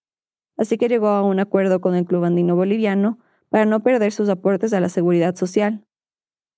[0.57, 4.29] Así que llegó a un acuerdo con el Club Andino Boliviano para no perder sus
[4.29, 5.85] aportes a la seguridad social.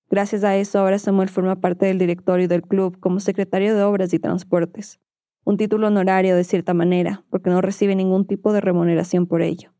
[0.09, 4.13] Gracias a eso, ahora Samuel forma parte del directorio del club como secretario de Obras
[4.13, 4.99] y Transportes,
[5.45, 9.71] un título honorario de cierta manera, porque no recibe ningún tipo de remuneración por ello.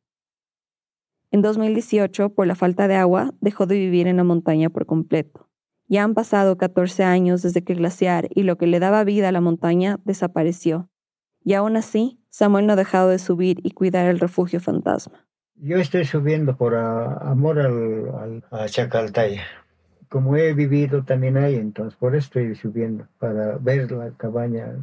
[1.31, 5.50] En 2018, por la falta de agua, dejó de vivir en la montaña por completo.
[5.91, 9.27] Ya han pasado 14 años desde que el glaciar y lo que le daba vida
[9.27, 10.89] a la montaña desapareció.
[11.43, 15.27] Y aún así, Samuel no ha dejado de subir y cuidar el refugio fantasma.
[15.55, 19.43] Yo estoy subiendo por amor al, a Chacaltaya.
[20.07, 24.73] Como he vivido también ahí, entonces por eso estoy subiendo, para ver la cabaña.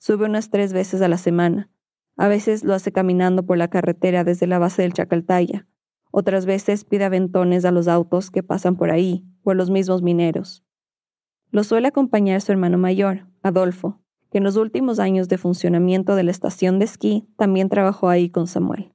[0.00, 1.70] Sube unas tres veces a la semana,
[2.16, 5.68] a veces lo hace caminando por la carretera desde la base del Chacaltaya.
[6.10, 10.64] Otras veces pide aventones a los autos que pasan por ahí a los mismos mineros.
[11.50, 16.22] Lo suele acompañar su hermano mayor, Adolfo, que en los últimos años de funcionamiento de
[16.22, 18.92] la estación de esquí también trabajó ahí con Samuel.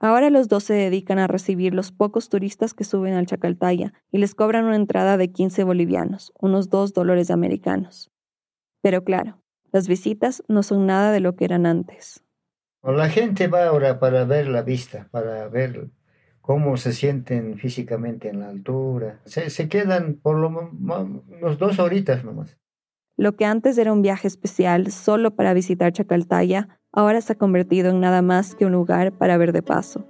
[0.00, 4.18] Ahora los dos se dedican a recibir los pocos turistas que suben al Chacaltaya y
[4.18, 8.10] les cobran una entrada de 15 bolivianos, unos 2 dólares americanos.
[8.80, 9.40] Pero claro,
[9.70, 12.24] las visitas no son nada de lo que eran antes.
[12.82, 15.88] La gente va ahora para ver la vista, para ver
[16.42, 19.20] cómo se sienten físicamente en la altura.
[19.24, 22.58] Se, quedan por lo menos dos horitas nomás.
[23.16, 27.90] Lo que antes era un viaje especial solo para visitar Chacaltaya, ahora se ha convertido
[27.90, 30.04] en nada más que un lugar para ver de paso.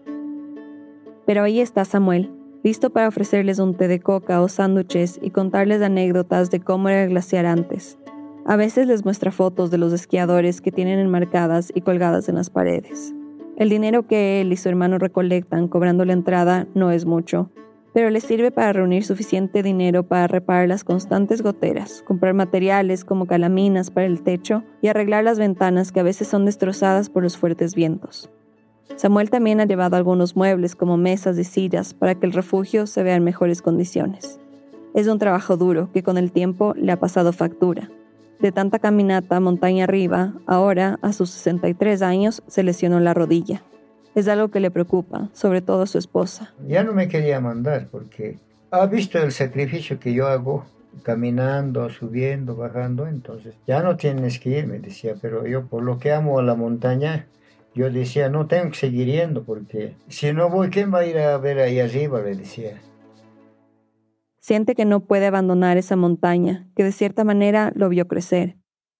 [1.26, 2.32] Pero ahí está Samuel,
[2.64, 7.04] listo para ofrecerles un té de coca o sándwiches y contarles anécdotas de cómo era
[7.04, 7.98] el glaciar antes.
[8.46, 12.50] A veces les muestra fotos de los esquiadores que tienen enmarcadas y colgadas en las
[12.50, 13.14] paredes.
[13.62, 17.48] El dinero que él y su hermano recolectan cobrando la entrada no es mucho,
[17.94, 23.28] pero les sirve para reunir suficiente dinero para reparar las constantes goteras, comprar materiales como
[23.28, 27.36] calaminas para el techo y arreglar las ventanas que a veces son destrozadas por los
[27.36, 28.32] fuertes vientos.
[28.96, 33.04] Samuel también ha llevado algunos muebles como mesas y sillas para que el refugio se
[33.04, 34.40] vea en mejores condiciones.
[34.92, 37.92] Es un trabajo duro que con el tiempo le ha pasado factura,
[38.42, 43.62] de tanta caminata montaña arriba, ahora, a sus 63 años, se lesionó la rodilla.
[44.16, 46.52] Es algo que le preocupa, sobre todo a su esposa.
[46.66, 48.38] Ya no me quería mandar porque
[48.72, 50.66] ha visto el sacrificio que yo hago
[51.04, 55.98] caminando, subiendo, bajando, entonces ya no tienes que ir, me decía, pero yo por lo
[55.98, 57.28] que amo a la montaña,
[57.74, 61.18] yo decía, no tengo que seguir yendo porque si no voy, ¿quién va a ir
[61.18, 62.20] a ver ahí arriba?
[62.20, 62.82] Le decía.
[64.42, 68.56] Siente que no puede abandonar esa montaña, que de cierta manera lo vio crecer,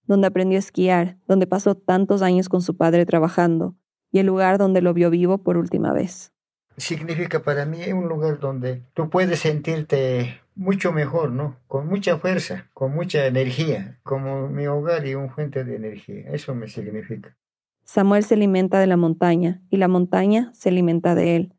[0.07, 3.75] donde aprendió a esquiar, donde pasó tantos años con su padre trabajando,
[4.09, 6.31] y el lugar donde lo vio vivo por última vez.
[6.77, 11.57] Significa para mí un lugar donde tú puedes sentirte mucho mejor, ¿no?
[11.67, 16.23] Con mucha fuerza, con mucha energía, como mi hogar y un fuente de energía.
[16.31, 17.35] Eso me significa.
[17.83, 21.53] Samuel se alimenta de la montaña y la montaña se alimenta de él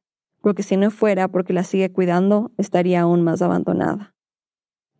[0.44, 4.14] porque si no fuera porque la sigue cuidando, estaría aún más abandonada.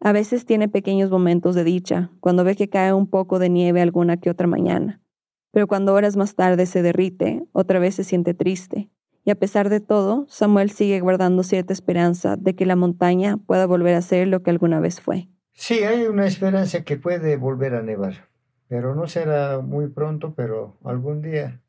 [0.01, 3.83] A veces tiene pequeños momentos de dicha, cuando ve que cae un poco de nieve
[3.83, 5.03] alguna que otra mañana,
[5.51, 8.89] pero cuando horas más tarde se derrite, otra vez se siente triste,
[9.23, 13.67] y a pesar de todo, Samuel sigue guardando cierta esperanza de que la montaña pueda
[13.67, 15.29] volver a ser lo que alguna vez fue.
[15.53, 18.31] Sí, hay una esperanza que puede volver a nevar,
[18.69, 21.61] pero no será muy pronto, pero algún día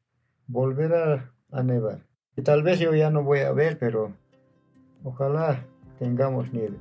[0.48, 2.05] volverá a nevar
[2.42, 4.12] tal vez yo ya no voy a ver, pero
[5.04, 5.66] ojalá
[6.00, 6.78] tengamos nieve.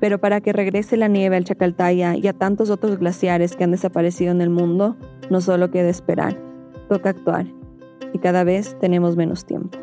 [0.00, 3.72] Pero para que regrese la nieve al Chacaltaya y a tantos otros glaciares que han
[3.72, 4.96] desaparecido en el mundo,
[5.30, 6.36] no solo queda esperar,
[6.88, 7.46] toca actuar.
[8.12, 9.78] Y cada vez tenemos menos tiempo.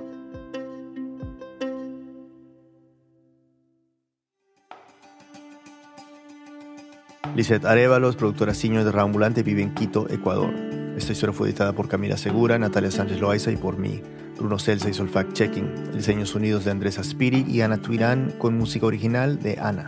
[7.36, 10.54] Lizeth Arevalos, productora senior de Rambulante, vive en Quito, Ecuador.
[10.96, 14.02] Esta historia fue editada por Camila Segura, Natalia Sánchez Loaiza y por mí.
[14.38, 18.86] Bruno Celsa hizo el fact-checking, diseños sonidos de Andrés Aspiri y Ana Tuirán con música
[18.86, 19.86] original de Ana.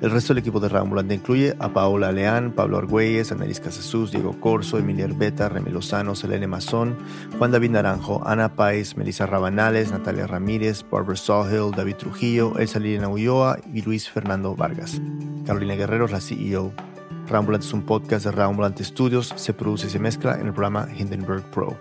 [0.00, 4.38] El resto del equipo de Rambulante incluye a Paola Leán, Pablo Argüelles, Annelies Casasús, Diego
[4.38, 6.96] Corso, Emilia Herbeta, Remy Lozano, Selene Mazón,
[7.36, 13.08] Juan David Naranjo, Ana Páez, Melissa Rabanales, Natalia Ramírez, Barbara Sawhill, David Trujillo, Elsa Liliana
[13.08, 15.00] Ulloa y Luis Fernando Vargas.
[15.44, 16.72] Carolina Guerrero es la CEO.
[17.26, 20.86] Rambulante es un podcast de Rambulante Studios, se produce y se mezcla en el programa
[20.96, 21.76] Hindenburg Pro.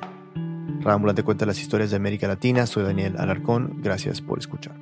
[0.87, 4.73] Rambulante cuenta las historias de América Latina, soy Daniel Alarcón, gracias por escuchar.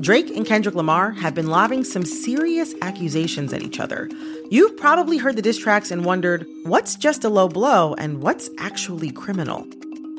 [0.00, 4.08] Drake and Kendrick Lamar have been lobbing some serious accusations at each other.
[4.50, 8.48] You've probably heard the diss tracks and wondered what's just a low blow and what's
[8.58, 9.66] actually criminal.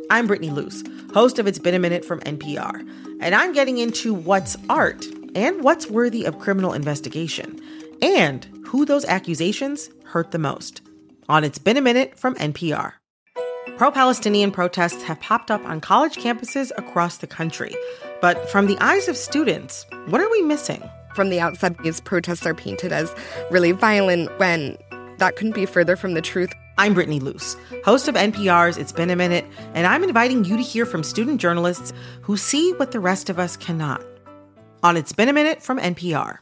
[0.10, 0.84] I'm Brittany Luce,
[1.14, 2.86] host of It's Been a Minute from NPR,
[3.22, 7.62] and I'm getting into what's art and what's worthy of criminal investigation,
[8.02, 10.82] and who those accusations hurt the most.
[11.28, 12.94] On It's Been a Minute from NPR.
[13.78, 17.76] Pro Palestinian protests have popped up on college campuses across the country.
[18.22, 20.82] But from the eyes of students, what are we missing?
[21.14, 23.14] From the outside, these protests are painted as
[23.52, 24.78] really violent when
[25.18, 26.54] that couldn't be further from the truth.
[26.78, 30.64] I'm Brittany Luce, host of NPR's It's Been a Minute, and I'm inviting you to
[30.64, 31.92] hear from student journalists
[32.22, 34.02] who see what the rest of us cannot.
[34.84, 36.40] On It's Been a Minute from NPR.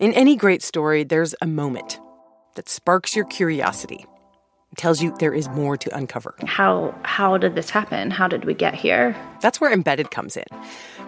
[0.00, 2.00] In any great story, there's a moment
[2.56, 4.04] that sparks your curiosity,
[4.76, 6.34] tells you there is more to uncover.
[6.44, 8.10] How how did this happen?
[8.10, 9.14] How did we get here?
[9.40, 10.46] That's where Embedded comes in.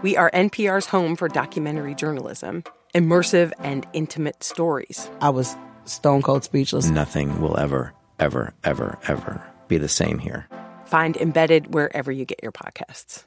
[0.02, 2.62] We are NPR's home for documentary journalism,
[2.94, 5.10] immersive and intimate stories.
[5.20, 6.88] I was stone cold speechless.
[6.88, 10.46] Nothing will ever, ever, ever, ever be the same here.
[10.84, 13.24] Find Embedded wherever you get your podcasts.